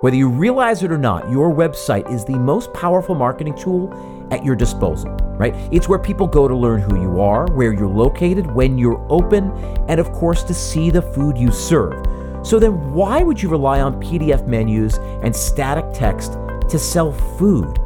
Whether 0.04 0.18
you 0.18 0.28
realize 0.28 0.84
it 0.84 0.92
or 0.92 0.98
not, 0.98 1.30
your 1.32 1.50
website 1.50 2.12
is 2.12 2.26
the 2.26 2.38
most 2.38 2.74
powerful 2.74 3.16
marketing 3.16 3.56
tool 3.56 3.90
at 4.32 4.44
your 4.44 4.54
disposal, 4.54 5.12
right? 5.38 5.56
It's 5.72 5.88
where 5.88 5.98
people 5.98 6.28
go 6.28 6.46
to 6.46 6.54
learn 6.54 6.82
who 6.82 7.02
you 7.02 7.22
are, 7.22 7.50
where 7.52 7.72
you're 7.72 7.88
located, 7.88 8.46
when 8.46 8.78
you're 8.78 9.02
open, 9.10 9.50
and 9.88 10.02
of 10.02 10.12
course 10.12 10.44
to 10.44 10.54
see 10.54 10.90
the 10.90 11.02
food 11.02 11.38
you 11.38 11.54
serve. 11.54 12.06
So 12.46 12.60
then, 12.60 12.92
why 12.92 13.24
would 13.24 13.42
you 13.42 13.48
rely 13.48 13.80
on 13.80 14.02
PDF 14.04 14.46
menus 14.46 14.98
and 15.24 15.34
static 15.34 15.86
text 15.94 16.34
to 16.68 16.78
sell 16.78 17.14
food? 17.14 17.80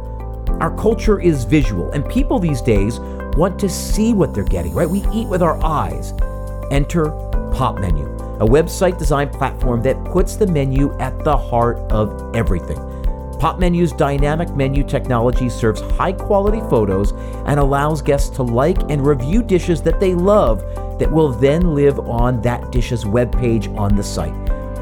Our 0.60 0.76
culture 0.76 1.22
is 1.22 1.44
visual, 1.44 1.92
and 1.92 2.04
people 2.10 2.40
these 2.40 2.64
days 2.64 3.00
want 3.38 3.60
to 3.60 3.70
see 3.70 4.16
what 4.16 4.34
they're 4.34 4.44
getting, 4.44 4.74
right? 4.74 4.90
We 4.90 5.06
eat 5.14 5.28
with 5.28 5.44
our 5.44 5.64
eyes. 5.64 6.14
Enter 6.72 7.12
Popmenu 7.54 8.27
a 8.40 8.46
website 8.46 8.98
design 8.98 9.30
platform 9.30 9.82
that 9.82 10.04
puts 10.06 10.36
the 10.36 10.48
menu 10.48 10.98
at 11.00 11.18
the 11.24 11.36
heart 11.36 11.80
of 11.92 12.36
everything. 12.36 12.78
Popmenu's 13.40 13.92
dynamic 13.92 14.50
menu 14.56 14.84
technology 14.84 15.48
serves 15.48 15.82
high 15.82 16.12
quality 16.12 16.60
photos 16.70 17.12
and 17.46 17.60
allows 17.60 18.02
guests 18.02 18.36
to 18.36 18.44
like 18.44 18.78
and 18.90 19.06
review 19.06 19.44
dishes 19.44 19.82
that 19.84 20.00
they 20.00 20.16
love 20.16 20.62
that 21.00 21.12
will 21.12 21.30
then 21.30 21.76
live 21.76 22.00
on 22.00 22.42
that 22.42 22.72
dish's 22.72 23.04
webpage 23.06 23.76
on 23.78 23.96
the 23.96 24.04
site. 24.04 24.34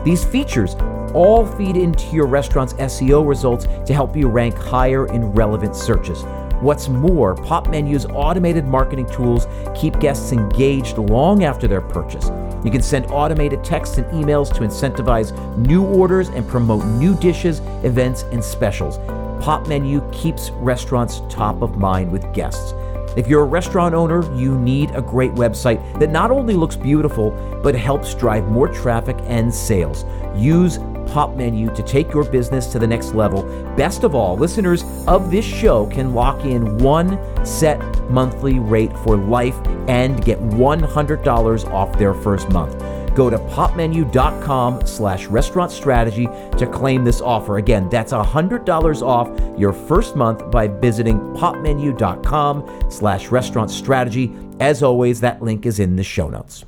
These 0.05 0.23
features 0.23 0.75
all 1.13 1.45
feed 1.45 1.75
into 1.75 2.07
your 2.15 2.27
restaurant's 2.27 2.73
SEO 2.73 3.27
results 3.27 3.67
to 3.85 3.93
help 3.93 4.15
you 4.15 4.27
rank 4.27 4.55
higher 4.55 5.07
in 5.07 5.31
relevant 5.31 5.75
searches. 5.75 6.23
What's 6.61 6.87
more, 6.87 7.35
Popmenu's 7.35 8.05
automated 8.05 8.65
marketing 8.65 9.09
tools 9.11 9.47
keep 9.75 9.99
guests 9.99 10.31
engaged 10.31 10.97
long 10.97 11.43
after 11.43 11.67
their 11.67 11.81
purchase. 11.81 12.29
You 12.65 12.71
can 12.71 12.81
send 12.81 13.05
automated 13.11 13.63
texts 13.63 13.99
and 13.99 14.07
emails 14.07 14.51
to 14.55 14.61
incentivize 14.61 15.31
new 15.55 15.85
orders 15.85 16.29
and 16.29 16.47
promote 16.47 16.83
new 16.83 17.15
dishes, 17.15 17.59
events, 17.83 18.23
and 18.23 18.43
specials. 18.43 18.97
Popmenu 19.39 20.11
keeps 20.11 20.49
restaurants 20.49 21.21
top 21.29 21.61
of 21.61 21.77
mind 21.77 22.11
with 22.11 22.33
guests. 22.33 22.73
If 23.15 23.27
you're 23.27 23.43
a 23.43 23.45
restaurant 23.45 23.93
owner, 23.93 24.23
you 24.35 24.57
need 24.57 24.89
a 24.95 25.01
great 25.01 25.31
website 25.33 25.79
that 25.99 26.09
not 26.09 26.31
only 26.31 26.55
looks 26.55 26.75
beautiful, 26.75 27.29
but 27.61 27.75
helps 27.75 28.15
drive 28.15 28.47
more 28.47 28.67
traffic 28.67 29.17
and 29.25 29.53
sales. 29.53 30.03
Use 30.35 30.79
Popmenu 31.07 31.73
to 31.75 31.83
take 31.83 32.13
your 32.13 32.23
business 32.23 32.67
to 32.67 32.79
the 32.79 32.87
next 32.87 33.13
level. 33.13 33.43
Best 33.75 34.03
of 34.03 34.15
all, 34.15 34.37
listeners 34.37 34.83
of 35.07 35.31
this 35.31 35.45
show 35.45 35.85
can 35.87 36.13
lock 36.13 36.45
in 36.45 36.77
one 36.79 37.19
set 37.45 37.79
monthly 38.09 38.59
rate 38.59 38.95
for 38.99 39.17
life 39.17 39.55
and 39.87 40.23
get 40.23 40.39
$100 40.39 41.71
off 41.71 41.97
their 41.97 42.13
first 42.13 42.49
month. 42.49 42.83
Go 43.15 43.29
to 43.29 43.37
popmenu.com 43.37 44.85
slash 44.85 45.27
restaurant 45.27 45.71
strategy 45.71 46.27
to 46.57 46.67
claim 46.67 47.05
this 47.05 47.21
offer. 47.21 47.57
Again, 47.57 47.87
that's 47.89 48.11
$100 48.11 49.01
off 49.01 49.59
your 49.59 49.71
first 49.71 50.17
month 50.17 50.51
by 50.51 50.67
visiting 50.67 51.19
popmenu.com 51.35 52.89
slash 52.89 53.29
restaurant 53.29 53.71
strategy. 53.71 54.35
As 54.59 54.83
always, 54.83 55.21
that 55.21 55.41
link 55.41 55.65
is 55.65 55.79
in 55.79 55.95
the 55.95 56.03
show 56.03 56.29
notes. 56.29 56.65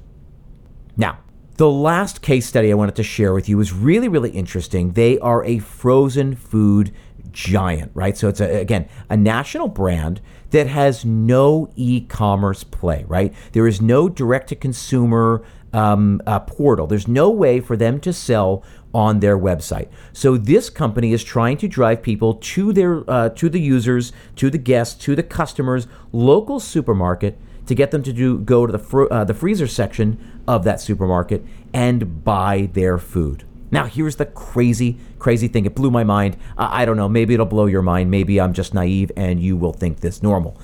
The 1.58 1.70
last 1.72 2.22
case 2.22 2.46
study 2.46 2.72
I 2.72 2.76
wanted 2.76 2.96
to 2.98 3.04
share 3.04 3.34
with 3.34 3.50
you 3.50 3.60
is 3.60 3.74
really, 3.74 4.08
really 4.08 4.30
interesting. 4.30 4.92
They 4.92 5.18
are 5.18 5.44
a 5.44 5.58
frozen 5.58 6.36
food 6.36 6.94
giant, 7.32 7.92
right? 7.96 8.16
So 8.16 8.28
it's 8.28 8.40
a, 8.40 8.62
again 8.62 8.88
a 9.10 9.18
national 9.18 9.68
brand 9.68 10.22
that 10.52 10.68
has 10.68 11.04
no 11.04 11.72
e-commerce 11.76 12.64
play, 12.64 13.06
right? 13.08 13.34
There 13.54 13.66
is 13.66 13.82
no 13.82 14.08
direct-to-consumer 14.08 15.44
um, 15.74 16.22
uh, 16.28 16.42
portal. 16.42 16.86
There's 16.86 17.08
no 17.08 17.32
way 17.32 17.60
for 17.60 17.76
them 17.76 18.00
to 18.02 18.14
sell 18.14 18.64
on 18.94 19.20
their 19.20 19.38
website. 19.38 19.90
So 20.14 20.38
this 20.38 20.70
company 20.70 21.12
is 21.12 21.24
trying 21.24 21.58
to 21.58 21.68
drive 21.68 22.04
people 22.04 22.36
to 22.36 22.72
their 22.72 23.04
uh, 23.10 23.30
to 23.30 23.50
the 23.50 23.60
users, 23.60 24.14
to 24.36 24.52
the 24.52 24.60
guests, 24.60 24.94
to 25.06 25.16
the 25.16 25.24
customers, 25.24 25.88
local 26.12 26.60
supermarket 26.60 27.40
to 27.68 27.76
get 27.76 27.92
them 27.92 28.04
to 28.04 28.14
do 28.14 28.40
go 28.40 28.66
to 28.66 28.72
the 28.72 28.80
fr- 28.80 29.12
uh, 29.12 29.24
the 29.24 29.34
freezer 29.34 29.68
section 29.68 30.42
of 30.48 30.64
that 30.64 30.82
supermarket 30.82 31.46
and 31.74 32.24
buy 32.24 32.70
their 32.74 32.98
food. 32.98 33.44
Now, 33.70 33.86
here's 33.86 34.16
the 34.16 34.26
crazy, 34.26 34.98
crazy 35.20 35.48
thing. 35.50 35.66
It 35.66 35.76
blew 35.76 35.92
my 35.92 36.04
mind. 36.04 36.38
I, 36.58 36.84
I 36.84 36.86
don't 36.86 36.98
know. 36.98 37.10
Maybe 37.10 37.34
it'll 37.34 37.46
blow 37.46 37.66
your 37.66 37.82
mind. 37.82 38.10
Maybe 38.10 38.40
I'm 38.40 38.54
just 38.54 38.74
naive 38.74 39.12
and 39.18 39.42
you 39.42 39.58
will 39.58 39.74
think 39.74 40.00
this 40.00 40.24
normal. 40.24 40.60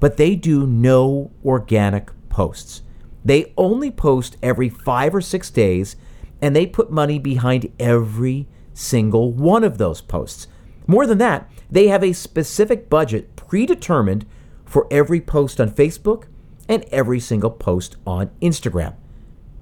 But 0.00 0.16
they 0.16 0.34
do 0.34 0.66
no 0.66 1.30
organic 1.44 2.10
posts. 2.28 2.82
They 3.24 3.52
only 3.56 3.90
post 3.90 4.36
every 4.42 4.68
five 4.68 5.14
or 5.14 5.20
six 5.20 5.50
days, 5.50 5.96
and 6.40 6.54
they 6.54 6.66
put 6.66 6.90
money 6.90 7.18
behind 7.18 7.72
every 7.78 8.46
single 8.72 9.32
one 9.32 9.64
of 9.64 9.78
those 9.78 10.00
posts. 10.00 10.46
More 10.86 11.06
than 11.06 11.18
that, 11.18 11.50
they 11.70 11.88
have 11.88 12.04
a 12.04 12.12
specific 12.12 12.88
budget 12.88 13.34
predetermined 13.34 14.26
for 14.64 14.86
every 14.90 15.20
post 15.20 15.60
on 15.60 15.70
Facebook 15.70 16.24
and 16.68 16.84
every 16.90 17.20
single 17.20 17.50
post 17.50 17.96
on 18.06 18.30
Instagram. 18.42 18.94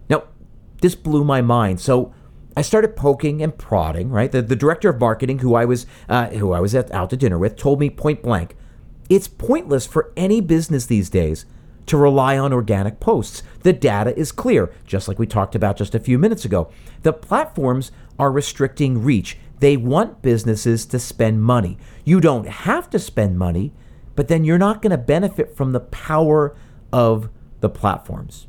Now, 0.09 0.25
this 0.81 0.95
blew 0.95 1.25
my 1.25 1.41
mind. 1.41 1.81
So 1.81 2.15
I 2.57 2.63
started 2.63 2.97
poking 2.97 3.43
and 3.43 3.57
prodding. 3.57 4.11
Right, 4.11 4.31
the, 4.31 4.43
the 4.43 4.57
director 4.57 4.89
of 4.89 5.01
marketing, 5.01 5.41
who 5.41 5.55
I 5.55 5.65
was 5.65 5.87
uh, 6.09 6.29
who 6.29 6.53
I 6.53 6.61
was 6.61 6.75
at, 6.75 6.91
out 6.93 7.11
to 7.11 7.17
dinner 7.17 7.39
with, 7.39 7.57
told 7.57 7.81
me 7.81 7.91
point 7.91 8.23
blank, 8.23 8.57
it's 9.09 9.29
pointless 9.29 9.87
for 9.87 10.13
any 10.17 10.41
business 10.41 10.87
these 10.87 11.11
days 11.11 11.47
to 11.87 11.97
rely 11.97 12.39
on 12.39 12.53
organic 12.53 13.01
posts. 13.01 13.43
The 13.61 13.73
data 13.73 14.17
is 14.19 14.33
clear, 14.33 14.73
just 14.87 15.09
like 15.09 15.19
we 15.19 15.27
talked 15.27 15.55
about 15.55 15.77
just 15.77 15.95
a 15.95 16.01
few 16.01 16.19
minutes 16.19 16.45
ago. 16.45 16.71
The 17.03 17.13
platforms 17.13 17.93
are 18.19 18.33
restricting 18.33 19.03
reach. 19.03 19.37
They 19.61 19.77
want 19.77 20.23
businesses 20.23 20.87
to 20.87 20.99
spend 20.99 21.43
money. 21.43 21.79
You 22.05 22.21
don't 22.21 22.49
have 22.49 22.89
to 22.91 22.99
spend 22.99 23.39
money, 23.39 23.73
but 24.15 24.29
then 24.29 24.45
you're 24.45 24.59
not 24.59 24.83
going 24.83 24.93
to 24.93 24.99
benefit 24.99 25.57
from 25.57 25.73
the 25.73 25.81
power 25.81 26.57
of 26.95 27.29
the 27.59 27.69
platforms. 27.69 28.47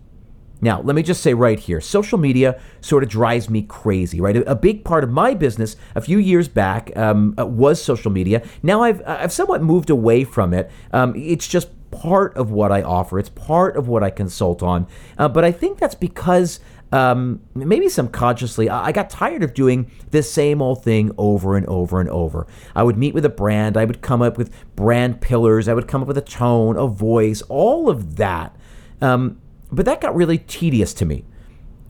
Now, 0.61 0.81
let 0.81 0.95
me 0.95 1.01
just 1.01 1.21
say 1.21 1.33
right 1.33 1.59
here 1.59 1.81
social 1.81 2.19
media 2.19 2.59
sort 2.79 3.03
of 3.03 3.09
drives 3.09 3.49
me 3.49 3.63
crazy, 3.63 4.21
right? 4.21 4.37
A, 4.37 4.55
big 4.55 4.85
part 4.85 5.03
of 5.03 5.09
my 5.09 5.33
business 5.33 5.75
a 5.95 6.01
few 6.01 6.19
years 6.19 6.47
back 6.47 6.95
um, 6.95 7.33
uh, 7.39 7.45
was 7.45 7.83
social 7.83 8.11
media. 8.11 8.45
Now 8.61 8.83
I've, 8.83 9.01
I've 9.05 9.33
somewhat 9.33 9.63
moved 9.63 9.89
away 9.89 10.23
from 10.23 10.53
it. 10.53 10.71
Um, 10.93 11.15
it's 11.15 11.47
just 11.47 11.69
part 11.89 12.37
of 12.37 12.51
what 12.51 12.71
I 12.71 12.83
offer, 12.83 13.17
it's 13.17 13.29
part 13.29 13.75
of 13.75 13.87
what 13.87 14.03
I 14.03 14.11
consult 14.11 14.61
on. 14.61 14.85
Uh, 15.17 15.27
but 15.27 15.43
I 15.43 15.51
think 15.51 15.79
that's 15.79 15.95
because. 15.95 16.59
Um, 16.91 17.41
maybe 17.55 17.89
subconsciously, 17.89 18.69
I 18.69 18.91
got 18.91 19.09
tired 19.09 19.43
of 19.43 19.53
doing 19.53 19.91
the 20.11 20.23
same 20.23 20.61
old 20.61 20.83
thing 20.83 21.11
over 21.17 21.57
and 21.57 21.65
over 21.65 21.99
and 21.99 22.09
over. 22.09 22.47
I 22.75 22.83
would 22.83 22.97
meet 22.97 23.13
with 23.13 23.25
a 23.25 23.29
brand, 23.29 23.75
I 23.75 23.85
would 23.85 24.01
come 24.01 24.21
up 24.21 24.37
with 24.37 24.53
brand 24.75 25.19
pillars, 25.19 25.67
I 25.67 25.73
would 25.73 25.87
come 25.87 26.01
up 26.01 26.07
with 26.07 26.17
a 26.17 26.21
tone, 26.21 26.77
a 26.77 26.87
voice, 26.87 27.41
all 27.43 27.89
of 27.89 28.15
that. 28.17 28.55
Um, 29.01 29.41
but 29.71 29.85
that 29.85 29.99
got 29.99 30.15
really 30.15 30.37
tedious 30.37 30.93
to 30.95 31.05
me. 31.05 31.25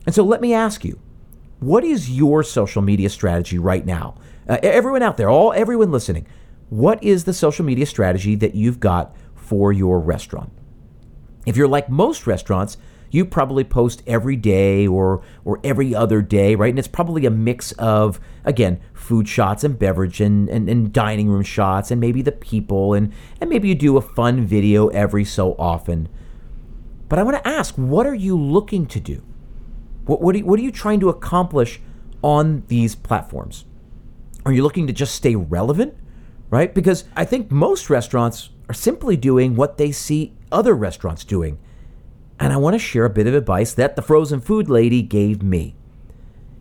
And 0.06 0.14
so 0.14 0.24
let 0.24 0.40
me 0.40 0.54
ask 0.54 0.84
you, 0.84 0.98
what 1.60 1.84
is 1.84 2.10
your 2.10 2.42
social 2.42 2.82
media 2.82 3.08
strategy 3.08 3.58
right 3.58 3.84
now? 3.84 4.16
Uh, 4.48 4.58
everyone 4.62 5.02
out 5.02 5.16
there, 5.16 5.28
all 5.28 5.52
everyone 5.52 5.92
listening, 5.92 6.26
what 6.68 7.02
is 7.02 7.24
the 7.24 7.32
social 7.32 7.64
media 7.64 7.86
strategy 7.86 8.34
that 8.36 8.54
you've 8.54 8.80
got 8.80 9.14
for 9.34 9.72
your 9.72 10.00
restaurant? 10.00 10.52
If 11.44 11.56
you're 11.56 11.68
like 11.68 11.88
most 11.88 12.26
restaurants, 12.26 12.76
you 13.10 13.24
probably 13.24 13.64
post 13.64 14.02
every 14.06 14.36
day 14.36 14.86
or 14.86 15.22
or 15.44 15.60
every 15.64 15.94
other 15.94 16.22
day, 16.22 16.54
right? 16.54 16.70
And 16.70 16.78
it's 16.78 16.88
probably 16.88 17.26
a 17.26 17.30
mix 17.30 17.72
of 17.72 18.20
again 18.44 18.80
food 18.94 19.28
shots 19.28 19.64
and 19.64 19.78
beverage 19.78 20.20
and, 20.20 20.48
and, 20.48 20.68
and 20.68 20.92
dining 20.92 21.28
room 21.28 21.42
shots 21.42 21.90
and 21.90 22.00
maybe 22.00 22.22
the 22.22 22.32
people 22.32 22.94
and 22.94 23.12
and 23.40 23.50
maybe 23.50 23.68
you 23.68 23.74
do 23.74 23.96
a 23.96 24.02
fun 24.02 24.44
video 24.44 24.88
every 24.88 25.24
so 25.24 25.54
often. 25.58 26.08
But 27.08 27.18
I 27.18 27.22
want 27.22 27.36
to 27.36 27.48
ask, 27.48 27.74
what 27.76 28.06
are 28.06 28.14
you 28.14 28.36
looking 28.36 28.86
to 28.86 29.00
do? 29.00 29.22
What, 30.06 30.20
what, 30.20 30.34
are 30.34 30.38
you, 30.38 30.46
what 30.46 30.58
are 30.58 30.62
you 30.62 30.72
trying 30.72 31.00
to 31.00 31.08
accomplish 31.08 31.80
on 32.22 32.64
these 32.68 32.94
platforms? 32.94 33.64
Are 34.44 34.52
you 34.52 34.62
looking 34.62 34.86
to 34.86 34.92
just 34.92 35.14
stay 35.14 35.36
relevant? 35.36 35.94
Right? 36.50 36.74
Because 36.74 37.04
I 37.16 37.24
think 37.24 37.50
most 37.50 37.90
restaurants 37.90 38.50
are 38.68 38.74
simply 38.74 39.16
doing 39.16 39.56
what 39.56 39.78
they 39.78 39.92
see 39.92 40.34
other 40.50 40.74
restaurants 40.74 41.24
doing. 41.24 41.58
And 42.38 42.52
I 42.52 42.56
want 42.56 42.74
to 42.74 42.78
share 42.78 43.04
a 43.04 43.10
bit 43.10 43.26
of 43.26 43.34
advice 43.34 43.72
that 43.74 43.96
the 43.96 44.02
frozen 44.02 44.40
food 44.40 44.68
lady 44.68 45.02
gave 45.02 45.42
me. 45.42 45.74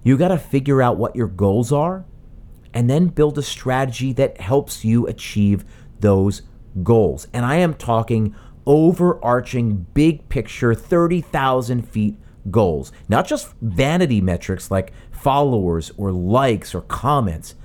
You 0.04 0.18
got 0.18 0.30
to 0.30 0.38
figure 0.38 0.82
out 0.82 0.98
what 0.98 1.16
your 1.16 1.28
goals 1.28 1.72
are 1.72 2.06
and 2.74 2.90
then 2.90 3.08
build 3.08 3.38
a 3.38 3.42
strategy 3.42 4.14
that 4.14 4.40
helps 4.40 4.86
you 4.86 5.08
achieve 5.08 5.66
those 6.00 6.44
goals. 6.84 7.28
And 7.34 7.46
I 7.46 7.56
am 7.56 7.74
talking 7.74 8.36
overarching, 8.66 9.88
big 9.94 10.28
picture, 10.30 10.74
30,000 10.74 11.88
feet 11.88 12.18
goals, 12.52 12.92
not 13.08 13.28
just 13.28 13.54
vanity 13.62 14.22
metrics 14.22 14.70
like 14.70 14.94
followers 15.12 15.92
or 15.98 16.12
likes 16.12 16.76
or 16.76 16.82
comments. 16.82 17.56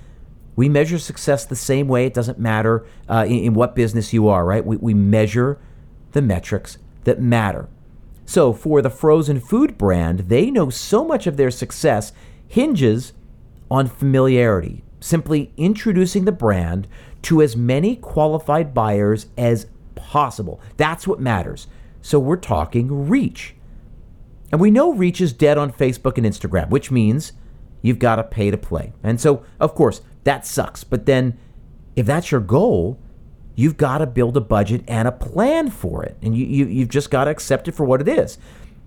We 0.57 0.69
measure 0.69 0.99
success 0.99 1.45
the 1.45 1.57
same 1.57 1.89
way. 1.89 2.07
It 2.07 2.15
doesn't 2.15 2.39
matter 2.39 2.87
uh, 3.09 3.25
in, 3.27 3.39
in, 3.45 3.55
what 3.55 3.75
business 3.75 4.13
you 4.13 4.29
are, 4.29 4.45
right? 4.45 4.65
We, 4.65 4.77
we 4.77 4.95
measure 4.95 5.59
the 6.13 6.23
metrics 6.23 6.79
that 7.05 7.21
matter. 7.21 7.69
So 8.31 8.53
for 8.53 8.81
the 8.81 8.91
frozen 8.91 9.41
food 9.41 9.77
brand, 9.77 10.29
they 10.29 10.53
know 10.53 10.71
so 10.71 11.05
much 11.05 11.27
of 11.27 11.37
their 11.37 11.51
success 11.51 12.13
hinges 12.47 13.13
on 13.69 13.89
familiarity, 13.89 14.85
simply 15.01 15.53
introducing 15.57 16.27
the 16.27 16.31
brand 16.31 16.87
to 17.23 17.43
as 17.43 17.57
many 17.57 17.97
qualified 17.97 18.73
buyers 18.73 19.27
as 19.37 19.67
possible. 19.97 20.61
That's 20.77 21.09
what 21.09 21.19
matters. 21.19 21.67
So 22.03 22.21
we're 22.21 22.37
talking 22.37 23.09
reach. 23.09 23.57
And 24.53 24.61
we 24.61 24.71
know 24.71 24.93
reach 24.93 25.21
is 25.21 25.33
dead 25.33 25.59
on 25.59 25.73
Facebook 25.73 26.17
and 26.17 26.25
Instagram, 26.25 26.71
which 26.71 26.93
means 26.93 27.33
you've 27.83 27.99
got 27.99 28.15
to 28.15 28.23
pay 28.23 28.53
to 28.53 28.57
play. 28.57 28.93
And 29.03 29.21
so, 29.21 29.43
of 29.59 29.75
course, 29.75 30.03
that 30.23 30.47
sucks. 30.47 30.85
But 30.85 31.05
then, 31.05 31.37
if 31.97 32.07
that's 32.07 32.31
your 32.31 32.41
goal, 32.41 32.97
you've 33.55 33.77
got 33.77 33.99
to 33.99 34.07
build 34.07 34.37
a 34.37 34.41
budget 34.41 34.83
and 34.89 35.07
a 35.07 35.13
plan 35.13 35.71
for 35.71 36.03
it. 36.05 36.17
And 36.23 36.37
you, 36.37 36.47
you, 36.47 36.67
you've 36.67 36.89
just 36.89 37.11
got 37.11 37.25
to 37.25 37.31
accept 37.31 37.69
it 37.69 37.73
for 37.73 37.85
what 37.85 38.01
it 38.01 38.09
is. 38.09 38.39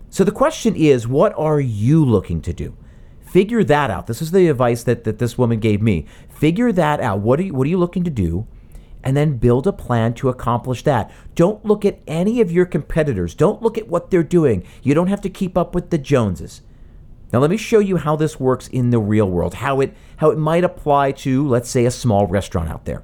So 0.10 0.24
the 0.24 0.32
question 0.32 0.76
is 0.76 1.08
what 1.08 1.34
are 1.38 1.60
you 1.60 2.04
looking 2.06 2.42
to 2.42 2.54
do? 2.54 2.78
Figure 3.22 3.64
that 3.64 3.90
out. 3.90 4.06
This 4.08 4.22
is 4.22 4.32
the 4.32 4.48
advice 4.48 4.84
that, 4.84 5.06
that 5.06 5.18
this 5.18 5.38
woman 5.38 5.60
gave 5.60 5.82
me. 5.82 6.06
Figure 6.30 6.72
that 6.72 7.00
out. 7.00 7.20
What 7.20 7.40
are 7.40 7.44
you, 7.44 7.54
what 7.54 7.66
are 7.66 7.70
you 7.70 7.80
looking 7.80 8.04
to 8.04 8.12
do? 8.12 8.46
And 9.04 9.18
then 9.18 9.38
build 9.38 9.66
a 9.66 9.74
plan 9.74 10.14
to 10.16 10.30
accomplish 10.30 10.84
that. 10.84 11.12
Don't 11.36 11.66
look 11.66 11.84
at 11.84 12.00
any 12.08 12.42
of 12.42 12.52
your 12.52 12.66
competitors. 12.66 13.34
Don't 13.34 13.62
look 13.62 13.78
at 13.78 13.88
what 13.88 14.12
they're 14.12 14.24
doing. 14.24 14.64
You 14.84 14.94
don't 14.94 15.08
have 15.08 15.22
to 15.22 15.30
keep 15.30 15.58
up 15.58 15.74
with 15.74 15.90
the 15.90 15.98
Joneses. 15.98 16.62
Now 17.34 17.40
let 17.40 17.50
me 17.50 17.58
show 17.58 17.80
you 17.80 17.98
how 17.98 18.16
this 18.16 18.40
works 18.40 18.68
in 18.68 18.92
the 18.92 19.00
real 19.00 19.28
world, 19.28 19.56
how 19.56 19.82
it 19.82 19.96
how 20.18 20.30
it 20.30 20.38
might 20.38 20.64
apply 20.64 21.14
to, 21.14 21.48
let's 21.48 21.70
say, 21.70 21.86
a 21.86 21.92
small 21.92 22.28
restaurant 22.28 22.70
out 22.70 22.86
there. 22.86 23.02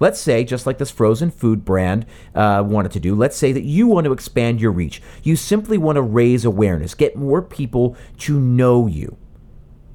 Let's 0.00 0.18
say, 0.18 0.44
just 0.44 0.66
like 0.66 0.78
this 0.78 0.90
frozen 0.90 1.30
food 1.30 1.62
brand 1.62 2.06
uh, 2.34 2.64
wanted 2.66 2.90
to 2.92 3.00
do, 3.00 3.14
let's 3.14 3.36
say 3.36 3.52
that 3.52 3.64
you 3.64 3.86
want 3.86 4.06
to 4.06 4.12
expand 4.12 4.60
your 4.60 4.72
reach. 4.72 5.02
You 5.22 5.36
simply 5.36 5.76
want 5.76 5.96
to 5.96 6.02
raise 6.02 6.46
awareness, 6.46 6.94
get 6.94 7.16
more 7.16 7.42
people 7.42 7.96
to 8.20 8.40
know 8.40 8.86
you. 8.86 9.18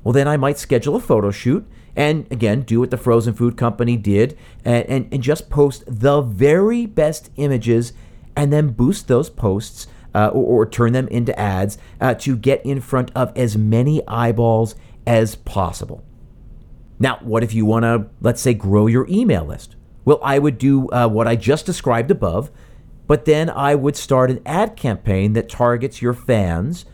Well, 0.03 0.13
then 0.13 0.27
I 0.27 0.37
might 0.37 0.59
schedule 0.59 0.95
a 0.95 1.01
photo 1.01 1.31
shoot 1.31 1.67
and 1.95 2.27
again, 2.31 2.61
do 2.61 2.79
what 2.81 2.91
the 2.91 2.97
frozen 2.97 3.33
food 3.33 3.57
company 3.57 3.97
did 3.97 4.37
and, 4.63 4.85
and, 4.85 5.13
and 5.13 5.23
just 5.23 5.49
post 5.49 5.83
the 5.87 6.21
very 6.21 6.85
best 6.85 7.31
images 7.37 7.93
and 8.35 8.53
then 8.53 8.69
boost 8.69 9.07
those 9.07 9.29
posts 9.29 9.87
uh, 10.13 10.27
or, 10.27 10.61
or, 10.61 10.65
turn 10.65 10.93
them 10.93 11.09
into 11.09 11.37
ads 11.37 11.77
uh, 11.99 12.13
to 12.13 12.37
get 12.37 12.65
in 12.65 12.79
front 12.79 13.11
of 13.15 13.37
as 13.37 13.57
many 13.57 14.01
eyeballs 14.07 14.73
as 15.05 15.35
possible. 15.35 16.05
Now, 16.99 17.17
what 17.21 17.43
if 17.43 17.53
you 17.53 17.65
want 17.65 17.83
to, 17.83 18.07
let's 18.21 18.41
say, 18.41 18.53
grow 18.53 18.87
your 18.87 19.05
email 19.09 19.43
list? 19.43 19.75
Well, 20.05 20.19
I 20.23 20.39
would 20.39 20.57
do 20.57 20.87
uh, 20.89 21.07
what 21.07 21.27
I 21.27 21.35
just 21.35 21.65
described 21.65 22.11
above, 22.11 22.51
but 23.07 23.25
then 23.25 23.49
I 23.49 23.75
would 23.75 23.95
start 23.95 24.31
an 24.31 24.41
ad 24.45 24.75
campaign 24.75 25.33
that 25.33 25.49
targets 25.49 26.01
your 26.01 26.13
fans 26.13 26.85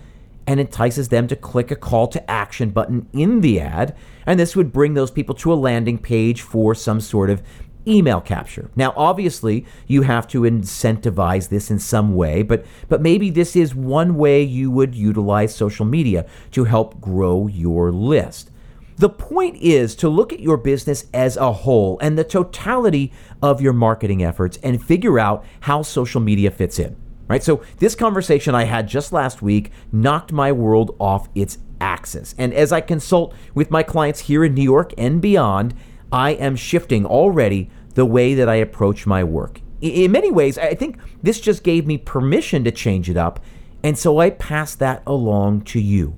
and 0.47 0.59
entices 0.59 1.09
them 1.09 1.27
to 1.27 1.35
click 1.35 1.71
a 1.71 1.75
call 1.75 2.07
to 2.07 2.31
action 2.31 2.71
button 2.71 3.07
in 3.13 3.41
the 3.41 3.59
ad. 3.59 3.95
And 4.25 4.39
this 4.39 4.55
would 4.55 4.71
bring 4.71 4.93
those 4.93 5.11
people 5.11 5.35
to 5.35 5.53
a 5.53 5.55
landing 5.55 5.97
page 5.97 6.41
for 6.41 6.73
some 6.73 6.99
sort 6.99 7.29
of 7.29 7.43
email 7.87 8.21
capture. 8.21 8.69
Now, 8.75 8.93
obviously, 8.95 9.65
you 9.87 10.03
have 10.03 10.27
to 10.29 10.41
incentivize 10.41 11.49
this 11.49 11.71
in 11.71 11.79
some 11.79 12.15
way, 12.15 12.43
but 12.43 12.65
but 12.89 13.01
maybe 13.01 13.29
this 13.29 13.55
is 13.55 13.73
one 13.73 14.15
way 14.15 14.41
you 14.41 14.69
would 14.71 14.95
utilize 14.95 15.55
social 15.55 15.85
media 15.85 16.25
to 16.51 16.65
help 16.65 17.01
grow 17.01 17.47
your 17.47 17.91
list. 17.91 18.51
The 18.97 19.09
point 19.09 19.57
is 19.57 19.95
to 19.95 20.09
look 20.09 20.31
at 20.31 20.39
your 20.39 20.57
business 20.57 21.05
as 21.13 21.37
a 21.37 21.51
whole 21.51 21.97
and 21.99 22.17
the 22.17 22.23
totality 22.23 23.11
of 23.41 23.61
your 23.61 23.73
marketing 23.73 24.23
efforts 24.23 24.57
and 24.63 24.83
figure 24.83 25.19
out 25.19 25.45
how 25.61 25.81
social 25.81 26.21
media 26.21 26.51
fits 26.51 26.79
in. 26.79 26.95
Right? 27.27 27.43
So, 27.43 27.63
this 27.77 27.95
conversation 27.95 28.55
I 28.55 28.65
had 28.65 28.89
just 28.89 29.13
last 29.13 29.41
week 29.41 29.71
knocked 29.91 30.33
my 30.33 30.51
world 30.51 30.95
off 30.99 31.29
its 31.33 31.59
axis. 31.79 32.35
And 32.37 32.53
as 32.53 32.73
I 32.73 32.81
consult 32.81 33.33
with 33.55 33.71
my 33.71 33.83
clients 33.83 34.21
here 34.21 34.43
in 34.43 34.53
New 34.53 34.63
York 34.63 34.93
and 34.97 35.21
beyond, 35.21 35.73
I 36.11 36.31
am 36.31 36.57
shifting 36.57 37.05
already 37.05 37.69
the 37.93 38.05
way 38.05 38.33
that 38.33 38.49
I 38.49 38.55
approach 38.55 39.07
my 39.07 39.23
work. 39.23 39.61
In 39.79 40.11
many 40.11 40.29
ways, 40.29 40.57
I 40.57 40.75
think 40.75 40.97
this 41.23 41.39
just 41.39 41.63
gave 41.63 41.87
me 41.87 41.97
permission 41.97 42.63
to 42.65 42.71
change 42.71 43.09
it 43.09 43.17
up. 43.17 43.39
And 43.83 43.97
so 43.97 44.19
I 44.19 44.29
pass 44.29 44.75
that 44.75 45.01
along 45.07 45.61
to 45.61 45.79
you. 45.79 46.17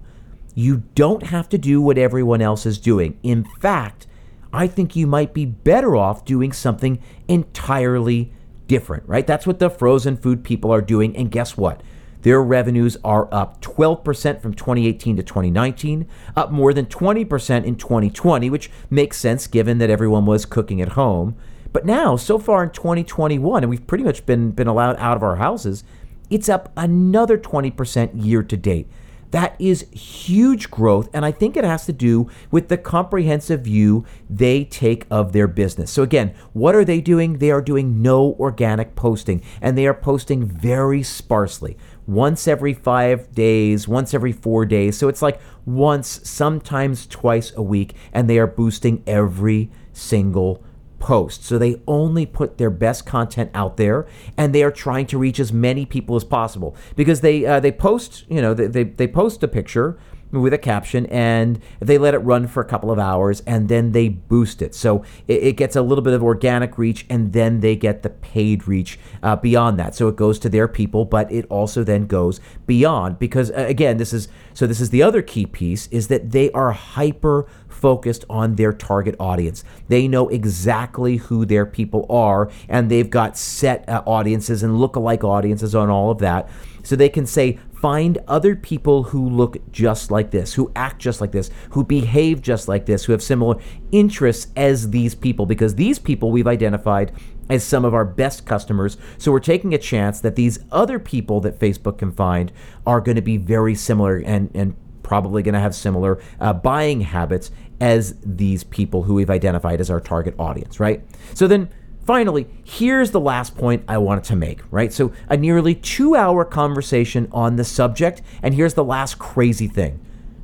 You 0.55 0.83
don't 0.95 1.23
have 1.23 1.49
to 1.49 1.57
do 1.57 1.81
what 1.81 1.97
everyone 1.97 2.41
else 2.41 2.65
is 2.65 2.77
doing. 2.77 3.17
In 3.23 3.45
fact, 3.59 4.07
I 4.51 4.67
think 4.67 4.95
you 4.95 5.07
might 5.07 5.33
be 5.33 5.45
better 5.45 5.95
off 5.95 6.25
doing 6.25 6.51
something 6.51 6.99
entirely 7.27 8.31
different, 8.67 9.07
right? 9.07 9.25
That's 9.25 9.47
what 9.47 9.59
the 9.59 9.69
frozen 9.69 10.15
food 10.15 10.43
people 10.43 10.71
are 10.71 10.81
doing. 10.81 11.15
And 11.17 11.31
guess 11.31 11.57
what? 11.57 11.81
Their 12.21 12.41
revenues 12.41 12.95
are 13.03 13.27
up 13.33 13.61
12% 13.61 14.41
from 14.41 14.53
2018 14.53 15.17
to 15.17 15.23
2019, 15.23 16.07
up 16.35 16.51
more 16.51 16.73
than 16.73 16.85
20% 16.85 17.65
in 17.65 17.75
2020, 17.75 18.49
which 18.49 18.71
makes 18.89 19.17
sense 19.17 19.45
given 19.47 19.77
that 19.79 19.89
everyone 19.89 20.25
was 20.25 20.45
cooking 20.45 20.81
at 20.81 20.89
home. 20.89 21.35
But 21.73 21.85
now, 21.85 22.15
so 22.15 22.39
far 22.39 22.63
in 22.63 22.69
2021, 22.69 23.63
and 23.63 23.69
we've 23.69 23.85
pretty 23.85 24.05
much 24.05 24.25
been, 24.25 24.51
been 24.51 24.67
allowed 24.67 24.95
out 24.97 25.17
of 25.17 25.23
our 25.23 25.35
houses, 25.37 25.83
it's 26.29 26.47
up 26.47 26.71
another 26.77 27.37
20% 27.37 28.23
year 28.23 28.43
to 28.43 28.55
date. 28.55 28.87
That 29.33 29.55
is 29.57 29.89
huge 29.89 30.69
growth, 30.69 31.09
and 31.11 31.25
I 31.25 31.31
think 31.31 31.57
it 31.57 31.63
has 31.63 31.87
to 31.87 31.91
do 31.91 32.29
with 32.51 32.67
the 32.67 32.77
comprehensive 32.77 33.61
view 33.61 34.05
they 34.29 34.63
take 34.63 35.07
of 35.09 35.33
their 35.33 35.47
business. 35.47 35.89
So, 35.89 36.03
again, 36.03 36.35
what 36.53 36.75
are 36.75 36.85
they 36.85 37.01
doing? 37.01 37.39
They 37.39 37.49
are 37.49 37.59
doing 37.59 38.03
no 38.03 38.35
organic 38.39 38.95
posting, 38.95 39.41
and 39.59 39.75
they 39.75 39.87
are 39.87 39.93
posting 39.95 40.45
very 40.45 41.01
sparsely 41.01 41.77
once 42.05 42.47
every 42.47 42.75
five 42.75 43.33
days, 43.33 43.87
once 43.87 44.13
every 44.13 44.33
four 44.33 44.67
days. 44.67 44.99
So, 44.99 45.07
it's 45.07 45.23
like 45.23 45.41
once, 45.65 46.21
sometimes 46.29 47.07
twice 47.07 47.51
a 47.55 47.63
week, 47.63 47.95
and 48.13 48.29
they 48.29 48.37
are 48.37 48.45
boosting 48.45 49.01
every 49.07 49.71
single 49.93 50.63
post. 51.03 51.43
So 51.43 51.57
they 51.57 51.81
only 51.85 52.25
put 52.25 52.57
their 52.57 52.69
best 52.69 53.05
content 53.05 53.51
out 53.53 53.75
there, 53.75 54.07
and 54.37 54.55
they 54.55 54.63
are 54.63 54.71
trying 54.71 55.05
to 55.07 55.17
reach 55.17 55.37
as 55.37 55.51
many 55.51 55.85
people 55.85 56.15
as 56.15 56.23
possible 56.23 56.75
because 56.95 57.19
they 57.19 57.45
uh, 57.45 57.59
they 57.59 57.73
post 57.73 58.23
you 58.29 58.41
know 58.41 58.53
they, 58.53 58.67
they, 58.67 58.83
they 58.85 59.07
post 59.07 59.43
a 59.43 59.47
picture 59.47 59.99
with 60.33 60.53
a 60.53 60.57
caption 60.57 61.05
and 61.07 61.61
they 61.79 61.97
let 61.97 62.13
it 62.13 62.17
run 62.19 62.47
for 62.47 62.61
a 62.61 62.65
couple 62.65 62.91
of 62.91 62.97
hours 62.97 63.41
and 63.45 63.69
then 63.69 63.91
they 63.91 64.09
boost 64.09 64.61
it. 64.61 64.73
So 64.73 65.03
it, 65.27 65.43
it 65.43 65.57
gets 65.57 65.75
a 65.75 65.81
little 65.81 66.03
bit 66.03 66.13
of 66.13 66.23
organic 66.23 66.77
reach 66.77 67.05
and 67.09 67.33
then 67.33 67.59
they 67.59 67.75
get 67.75 68.01
the 68.01 68.09
paid 68.09 68.67
reach 68.67 68.99
uh, 69.21 69.35
beyond 69.35 69.77
that. 69.79 69.95
So 69.95 70.07
it 70.07 70.15
goes 70.15 70.39
to 70.39 70.49
their 70.49 70.67
people, 70.67 71.05
but 71.05 71.31
it 71.31 71.45
also 71.49 71.83
then 71.83 72.07
goes 72.07 72.39
beyond 72.65 73.19
because 73.19 73.51
uh, 73.51 73.65
again, 73.67 73.97
this 73.97 74.11
is 74.11 74.27
so 74.53 74.67
this 74.67 74.81
is 74.81 74.89
the 74.89 75.03
other 75.03 75.21
key 75.21 75.45
piece 75.45 75.87
is 75.87 76.07
that 76.07 76.31
they 76.31 76.51
are 76.51 76.71
hyper 76.71 77.47
focused 77.67 78.23
on 78.29 78.55
their 78.55 78.71
target 78.71 79.15
audience. 79.19 79.63
They 79.87 80.07
know 80.07 80.29
exactly 80.29 81.17
who 81.17 81.45
their 81.45 81.65
people 81.65 82.05
are 82.09 82.49
and 82.69 82.89
they've 82.89 83.09
got 83.09 83.37
set 83.37 83.87
uh, 83.89 84.03
audiences 84.05 84.63
and 84.63 84.79
look-alike 84.79 85.23
audiences 85.23 85.75
on 85.75 85.89
all 85.89 86.09
of 86.09 86.19
that. 86.19 86.49
So 86.83 86.95
they 86.95 87.09
can 87.09 87.25
say, 87.25 87.59
find 87.83 88.17
other 88.29 88.55
people 88.55 89.03
who 89.03 89.27
look 89.27 89.57
just 89.69 90.09
like 90.09 90.31
this, 90.31 90.53
who 90.53 90.71
act 90.73 91.01
just 91.01 91.19
like 91.19 91.33
this, 91.33 91.51
who 91.71 91.83
behave 91.83 92.41
just 92.41 92.69
like 92.69 92.85
this, 92.85 93.03
who 93.03 93.11
have 93.11 93.21
similar 93.21 93.57
interests 93.91 94.47
as 94.55 94.91
these 94.91 95.13
people, 95.13 95.45
because 95.45 95.75
these 95.75 95.99
people 95.99 96.31
we've 96.31 96.47
identified 96.47 97.11
as 97.49 97.61
some 97.61 97.83
of 97.83 97.93
our 97.93 98.05
best 98.05 98.45
customers. 98.45 98.95
So 99.17 99.33
we're 99.33 99.41
taking 99.41 99.73
a 99.73 99.77
chance 99.77 100.21
that 100.21 100.37
these 100.37 100.59
other 100.71 100.97
people 100.97 101.41
that 101.41 101.59
Facebook 101.59 101.97
can 101.97 102.13
find 102.13 102.53
are 102.85 103.01
going 103.01 103.17
to 103.17 103.21
be 103.21 103.35
very 103.35 103.75
similar 103.75 104.15
and, 104.15 104.49
and 104.53 104.77
probably 105.03 105.43
going 105.43 105.53
to 105.53 105.59
have 105.59 105.75
similar 105.75 106.23
uh, 106.39 106.53
buying 106.53 107.01
habits 107.01 107.51
as 107.81 108.15
these 108.25 108.63
people 108.63 109.03
who 109.03 109.15
we've 109.15 109.29
identified 109.29 109.81
as 109.81 109.89
our 109.89 109.99
target 109.99 110.35
audience, 110.39 110.79
right? 110.79 111.03
So 111.33 111.47
then 111.47 111.67
Finally, 112.05 112.47
here's 112.63 113.11
the 113.11 113.19
last 113.19 113.55
point 113.55 113.83
I 113.87 113.97
wanted 113.97 114.25
to 114.25 114.35
make, 114.35 114.59
right? 114.71 114.91
So, 114.91 115.13
a 115.29 115.37
nearly 115.37 115.73
two 115.73 116.15
hour 116.15 116.43
conversation 116.43 117.29
on 117.31 117.55
the 117.55 117.63
subject, 117.63 118.21
and 118.41 118.53
here's 118.53 118.73
the 118.73 118.83
last 118.83 119.19
crazy 119.19 119.67
thing. 119.67 119.99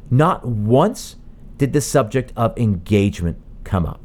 Not 0.10 0.46
once 0.46 1.18
did 1.58 1.74
the 1.74 1.82
subject 1.82 2.32
of 2.38 2.58
engagement 2.58 3.38
come 3.66 3.86
up, 3.86 4.00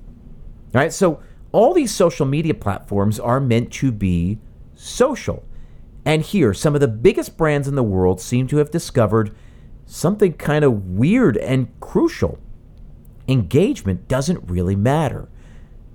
right? 0.72 0.92
So, 0.92 1.22
all 1.52 1.72
these 1.72 1.94
social 1.94 2.26
media 2.26 2.54
platforms 2.54 3.20
are 3.20 3.38
meant 3.38 3.72
to 3.74 3.92
be 3.92 4.40
social. 4.74 5.44
And 6.04 6.22
here, 6.22 6.52
some 6.52 6.74
of 6.74 6.80
the 6.80 6.88
biggest 6.88 7.36
brands 7.36 7.68
in 7.68 7.76
the 7.76 7.84
world 7.84 8.20
seem 8.20 8.48
to 8.48 8.56
have 8.56 8.72
discovered 8.72 9.34
something 9.86 10.32
kind 10.32 10.64
of 10.64 10.86
weird 10.86 11.36
and 11.36 11.68
crucial. 11.78 12.38
Engagement 13.28 14.08
doesn't 14.08 14.50
really 14.50 14.76
matter. 14.76 15.28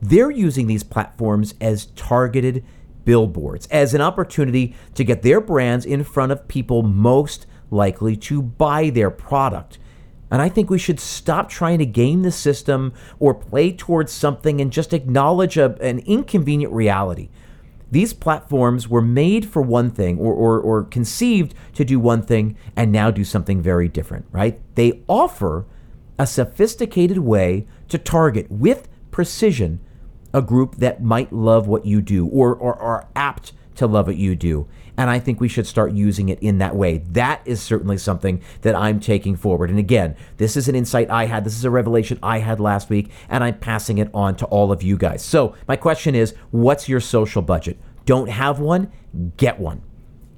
They're 0.02 0.32
using 0.32 0.68
these 0.68 0.84
platforms 0.84 1.54
as 1.60 1.88
targeted 1.88 2.64
billboards, 3.06 3.68
as 3.68 3.94
an 3.94 4.02
opportunity 4.02 4.76
to 4.96 5.04
get 5.04 5.22
their 5.22 5.42
brands 5.42 5.86
in 5.86 6.04
front 6.04 6.32
of 6.32 6.48
people 6.48 6.84
most 6.84 7.46
likely 7.72 8.16
to 8.16 8.42
buy 8.42 8.90
their 8.90 9.10
product. 9.10 9.78
And 10.32 10.42
I 10.42 10.50
think 10.50 10.70
we 10.70 10.78
should 10.78 11.00
stop 11.00 11.50
trying 11.50 11.80
to 11.80 11.86
game 11.86 12.22
the 12.22 12.32
system 12.32 12.94
or 13.20 13.34
play 13.34 13.72
towards 13.72 14.12
something 14.12 14.62
and 14.62 14.72
just 14.72 14.94
acknowledge 14.94 15.58
a, 15.58 15.76
an 15.82 16.00
inconvenient 16.00 16.72
reality. 16.72 17.30
These 17.92 18.14
platforms 18.14 18.88
were 18.88 19.02
made 19.02 19.50
for 19.50 19.64
one 19.64 19.90
thing 19.90 20.20
or, 20.20 20.32
or, 20.32 20.60
or 20.60 20.84
conceived 20.84 21.56
to 21.74 21.84
do 21.84 22.00
one 22.00 22.22
thing 22.22 22.56
and 22.76 22.92
now 22.92 23.10
do 23.10 23.24
something 23.24 23.62
very 23.62 23.88
different, 23.88 24.28
right? 24.32 24.62
They 24.76 25.02
offer 25.08 25.66
a 26.20 26.28
sophisticated 26.28 27.18
way 27.18 27.66
to 27.88 27.98
target 27.98 28.52
with 28.52 28.88
precision 29.10 29.80
a 30.34 30.42
group 30.42 30.76
that 30.78 31.04
might 31.04 31.34
love 31.34 31.68
what 31.68 31.86
you 31.86 32.02
do 32.02 32.28
or, 32.28 32.56
or 32.56 32.76
are 32.76 33.08
apt 33.16 33.54
to 33.76 33.88
love 33.88 34.08
what 34.08 34.18
you 34.18 34.36
do. 34.36 34.68
And 34.98 35.10
I 35.10 35.20
think 35.20 35.40
we 35.40 35.48
should 35.48 35.66
start 35.66 35.94
using 35.94 36.28
it 36.28 36.40
in 36.42 36.58
that 36.58 36.76
way. 36.76 36.98
That 36.98 37.42
is 37.46 37.62
certainly 37.62 37.98
something 37.98 38.42
that 38.62 38.76
I'm 38.76 39.00
taking 39.00 39.38
forward. 39.38 39.70
And 39.70 39.80
again, 39.80 40.18
this 40.36 40.58
is 40.58 40.68
an 40.68 40.76
insight 40.76 41.10
I 41.10 41.26
had. 41.26 41.46
This 41.46 41.56
is 41.56 41.64
a 41.64 41.70
revelation 41.70 42.20
I 42.22 42.40
had 42.40 42.60
last 42.60 42.90
week, 42.90 43.10
and 43.30 43.42
I'm 43.42 43.58
passing 43.58 43.98
it 43.98 44.10
on 44.14 44.36
to 44.36 44.46
all 44.48 44.74
of 44.74 44.84
you 44.84 44.98
guys. 44.98 45.24
So, 45.24 45.56
my 45.70 45.78
question 45.78 46.16
is 46.16 46.36
what's 46.52 46.90
your 46.90 47.00
social 47.00 47.42
budget? 47.42 47.80
Don't 48.04 48.30
have 48.30 48.60
one? 48.60 48.92
Get 49.38 49.58
one. 49.58 49.84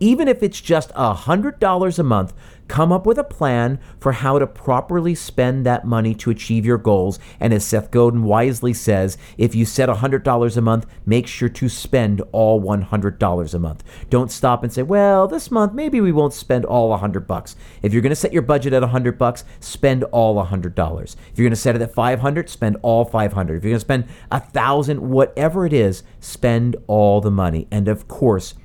Even 0.02 0.28
if 0.28 0.42
it's 0.42 0.60
just 0.60 0.92
$100 0.96 2.00
a 2.00 2.04
month, 2.04 2.34
come 2.68 2.92
up 2.92 3.06
with 3.06 3.20
a 3.20 3.24
plan 3.24 3.80
for 4.00 4.14
how 4.14 4.40
to 4.40 4.48
properly 4.48 5.14
spend 5.14 5.64
that 5.64 5.86
money 5.86 6.16
to 6.16 6.32
achieve 6.32 6.66
your 6.66 6.80
goals. 6.80 7.20
And 7.40 7.54
as 7.54 7.64
Seth 7.64 7.92
Godin 7.92 8.24
wisely 8.24 8.74
says, 8.74 9.16
if 9.38 9.54
you 9.54 9.64
set 9.64 9.90
$100 9.90 10.58
a 10.58 10.62
month, 10.62 10.88
make 11.06 11.28
sure 11.28 11.50
to 11.50 11.70
spend 11.70 12.20
all 12.32 12.60
$100 12.60 13.54
a 13.54 13.60
month. 13.60 13.84
Don't 14.10 14.32
stop 14.32 14.64
and 14.64 14.74
say, 14.74 14.82
"Well, 14.82 15.28
this 15.28 15.52
month 15.52 15.74
maybe 15.74 16.02
we 16.02 16.12
won't 16.12 16.34
spend 16.34 16.66
all 16.66 16.90
100 16.90 17.28
bucks." 17.28 17.56
If 17.84 17.94
you're 17.94 18.02
going 18.02 18.10
to 18.10 18.16
set 18.16 18.34
your 18.34 18.42
budget 18.42 18.74
at 18.74 18.82
100 18.82 19.20
bucks, 19.20 19.44
spend 19.60 20.04
all 20.06 20.36
$100. 20.40 21.16
If 21.32 21.38
you're 21.38 21.46
going 21.46 21.52
to 21.52 21.56
set 21.56 21.76
it 21.76 21.82
at 21.84 21.94
500, 21.94 22.50
spend 22.50 22.78
all 22.82 23.06
500. 23.06 23.58
If 23.58 23.64
you're 23.64 23.72
going 23.72 23.76
to 23.76 23.80
spend 23.82 24.06
a 24.32 24.40
1000, 24.40 25.12
whatever 25.12 25.68
it 25.68 25.74
is, 25.74 26.02
spend 26.20 26.76
all 26.88 27.22
the 27.22 27.30
money. 27.30 27.68
And 27.70 27.88
of 27.88 28.08
course, 28.08 28.56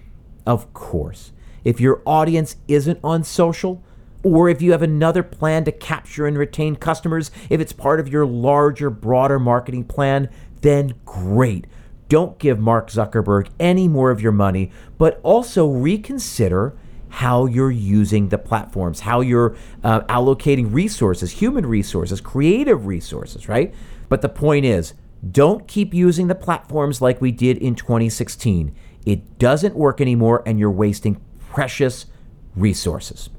of 0.47 0.73
course, 0.73 1.33
if 1.65 1.81
your 1.81 2.01
audience 2.07 2.57
isn't 2.69 3.01
on 3.03 3.25
social, 3.25 3.83
or 4.23 4.49
if 4.49 4.63
you 4.63 4.73
have 4.73 4.83
another 4.83 5.23
plan 5.23 5.65
to 5.65 5.73
capture 5.73 6.27
and 6.27 6.39
retain 6.39 6.77
customers, 6.77 7.31
if 7.51 7.61
it's 7.61 7.73
part 7.73 8.01
of 8.01 8.09
your 8.09 8.27
larger, 8.27 8.91
broader 8.91 9.39
marketing 9.39 9.85
plan, 9.85 10.29
then 10.63 10.95
great. 11.05 11.67
Don't 12.09 12.39
give 12.39 12.59
Mark 12.59 12.89
Zuckerberg 12.89 13.49
any 13.59 13.89
more 13.89 14.11
of 14.11 14.21
your 14.21 14.33
money, 14.33 14.71
but 14.97 15.21
also 15.23 15.69
reconsider 15.69 16.77
how 17.09 17.47
you're 17.47 17.71
using 17.71 18.29
the 18.29 18.39
platforms, 18.39 19.01
how 19.01 19.21
you're 19.21 19.57
uh, 19.83 20.01
allocating 20.03 20.73
resources, 20.73 21.33
human 21.33 21.67
resources, 21.67 22.21
creative 22.21 22.87
resources, 22.87 23.49
right? 23.49 23.75
But 24.09 24.23
the 24.23 24.29
point 24.29 24.65
is, 24.65 24.95
don't 25.29 25.67
keep 25.67 25.95
using 25.95 26.27
the 26.27 26.35
platforms 26.35 27.01
like 27.01 27.21
we 27.21 27.33
did 27.33 27.59
in 27.59 27.75
2016. 27.75 28.75
It 29.07 29.39
doesn't 29.39 29.75
work 29.77 30.01
anymore, 30.01 30.43
and 30.45 30.59
you're 30.59 30.71
wasting 30.71 31.21
precious 31.49 32.07
resources. 32.55 33.31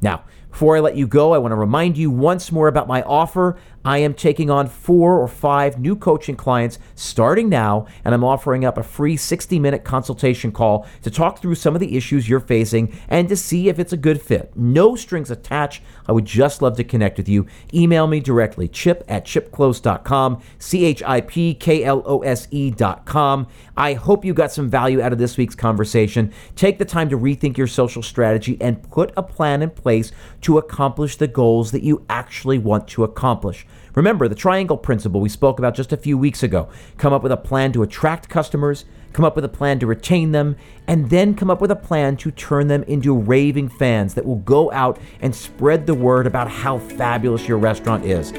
Now, 0.00 0.24
before 0.50 0.76
I 0.76 0.80
let 0.80 0.96
you 0.96 1.06
go, 1.06 1.34
I 1.34 1.38
want 1.38 1.52
to 1.52 1.56
remind 1.56 1.98
you 1.98 2.10
once 2.10 2.52
more 2.52 2.68
about 2.68 2.86
my 2.86 3.02
offer. 3.02 3.58
I 3.84 3.98
am 3.98 4.14
taking 4.14 4.50
on 4.50 4.68
four 4.68 5.18
or 5.18 5.28
five 5.28 5.78
new 5.78 5.96
coaching 5.96 6.36
clients 6.36 6.78
starting 6.94 7.48
now, 7.48 7.86
and 8.04 8.14
I'm 8.14 8.24
offering 8.24 8.64
up 8.64 8.76
a 8.76 8.82
free 8.82 9.16
60 9.16 9.58
minute 9.58 9.84
consultation 9.84 10.52
call 10.52 10.86
to 11.02 11.10
talk 11.10 11.40
through 11.40 11.54
some 11.54 11.74
of 11.74 11.80
the 11.80 11.96
issues 11.96 12.28
you're 12.28 12.40
facing 12.40 12.94
and 13.08 13.28
to 13.28 13.36
see 13.36 13.68
if 13.68 13.78
it's 13.78 13.92
a 13.92 13.96
good 13.96 14.20
fit. 14.20 14.52
No 14.56 14.96
strings 14.96 15.30
attached. 15.30 15.82
I 16.06 16.12
would 16.12 16.24
just 16.24 16.60
love 16.60 16.76
to 16.76 16.84
connect 16.84 17.18
with 17.18 17.28
you. 17.28 17.46
Email 17.72 18.06
me 18.06 18.20
directly, 18.20 18.68
chip 18.68 19.04
at 19.08 19.24
chipklose.com, 19.24 20.42
C 20.58 20.84
H 20.84 21.02
I 21.02 21.20
P 21.20 21.54
K 21.54 21.84
L 21.84 22.02
O 22.04 22.20
S 22.20 22.48
E.com. 22.50 23.46
I 23.76 23.94
hope 23.94 24.24
you 24.24 24.34
got 24.34 24.52
some 24.52 24.68
value 24.68 25.00
out 25.00 25.12
of 25.12 25.18
this 25.18 25.36
week's 25.36 25.54
conversation. 25.54 26.32
Take 26.56 26.78
the 26.78 26.84
time 26.84 27.08
to 27.10 27.18
rethink 27.18 27.56
your 27.56 27.66
social 27.66 28.02
strategy 28.02 28.58
and 28.60 28.82
put 28.90 29.12
a 29.16 29.22
plan 29.22 29.62
in 29.62 29.70
place 29.70 30.12
to 30.42 30.58
accomplish 30.58 31.16
the 31.16 31.28
goals 31.28 31.70
that 31.72 31.82
you 31.82 32.04
actually 32.08 32.58
want 32.58 32.88
to 32.88 33.04
accomplish. 33.04 33.66
Remember 33.98 34.28
the 34.28 34.36
triangle 34.36 34.76
principle 34.76 35.20
we 35.20 35.28
spoke 35.28 35.58
about 35.58 35.74
just 35.74 35.92
a 35.92 35.96
few 35.96 36.16
weeks 36.16 36.44
ago. 36.44 36.68
Come 36.98 37.12
up 37.12 37.24
with 37.24 37.32
a 37.32 37.36
plan 37.36 37.72
to 37.72 37.82
attract 37.82 38.28
customers, 38.28 38.84
come 39.12 39.24
up 39.24 39.34
with 39.34 39.44
a 39.44 39.48
plan 39.48 39.80
to 39.80 39.88
retain 39.88 40.30
them, 40.30 40.54
and 40.86 41.10
then 41.10 41.34
come 41.34 41.50
up 41.50 41.60
with 41.60 41.72
a 41.72 41.76
plan 41.76 42.16
to 42.18 42.30
turn 42.30 42.68
them 42.68 42.84
into 42.84 43.12
raving 43.12 43.68
fans 43.68 44.14
that 44.14 44.24
will 44.24 44.36
go 44.36 44.70
out 44.70 45.00
and 45.20 45.34
spread 45.34 45.84
the 45.84 45.94
word 45.94 46.28
about 46.28 46.48
how 46.48 46.78
fabulous 46.78 47.48
your 47.48 47.58
restaurant 47.58 48.04
is. 48.04 48.30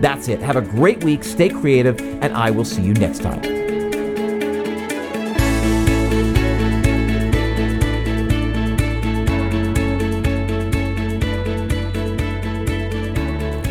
That's 0.00 0.28
it. 0.28 0.38
Have 0.38 0.54
a 0.54 0.62
great 0.62 1.02
week, 1.02 1.24
stay 1.24 1.48
creative, 1.48 2.00
and 2.22 2.32
I 2.32 2.52
will 2.52 2.64
see 2.64 2.82
you 2.82 2.94
next 2.94 3.20
time. 3.20 3.67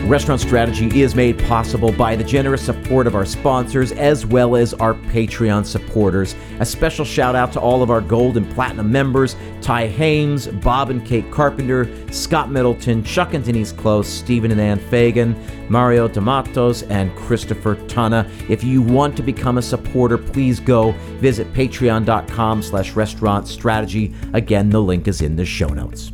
Restaurant 0.07 0.39
Strategy 0.39 1.01
is 1.01 1.15
made 1.15 1.37
possible 1.37 1.91
by 1.91 2.15
the 2.15 2.23
generous 2.23 2.61
support 2.61 3.07
of 3.07 3.15
our 3.15 3.25
sponsors 3.25 3.91
as 3.91 4.25
well 4.25 4.55
as 4.55 4.73
our 4.75 4.93
Patreon 4.93 5.65
supporters. 5.65 6.33
A 6.61 6.65
special 6.65 7.03
shout 7.03 7.35
out 7.35 7.51
to 7.51 7.59
all 7.59 7.83
of 7.83 7.91
our 7.91 7.99
gold 7.99 8.37
and 8.37 8.49
platinum 8.53 8.89
members 8.89 9.35
Ty 9.59 9.87
Hames, 9.87 10.47
Bob 10.47 10.91
and 10.91 11.05
Kate 11.05 11.29
Carpenter, 11.29 11.89
Scott 12.09 12.49
Middleton, 12.49 13.03
Chuck 13.03 13.33
and 13.33 13.43
Denise 13.43 13.73
Klose, 13.73 14.05
Stephen 14.05 14.49
and 14.49 14.61
Ann 14.61 14.79
Fagan, 14.79 15.35
Mario 15.67 16.07
D'Amatos, 16.07 16.89
and 16.89 17.13
Christopher 17.17 17.75
Tana. 17.89 18.31
If 18.47 18.63
you 18.63 18.81
want 18.81 19.17
to 19.17 19.23
become 19.23 19.57
a 19.57 19.61
supporter, 19.61 20.17
please 20.17 20.61
go 20.61 20.93
visit 21.19 21.51
patreon.com 21.51 22.61
slash 22.61 22.93
restaurant 22.93 23.45
strategy. 23.45 24.15
Again, 24.31 24.69
the 24.69 24.81
link 24.81 25.09
is 25.09 25.21
in 25.21 25.35
the 25.35 25.43
show 25.43 25.67
notes. 25.67 26.13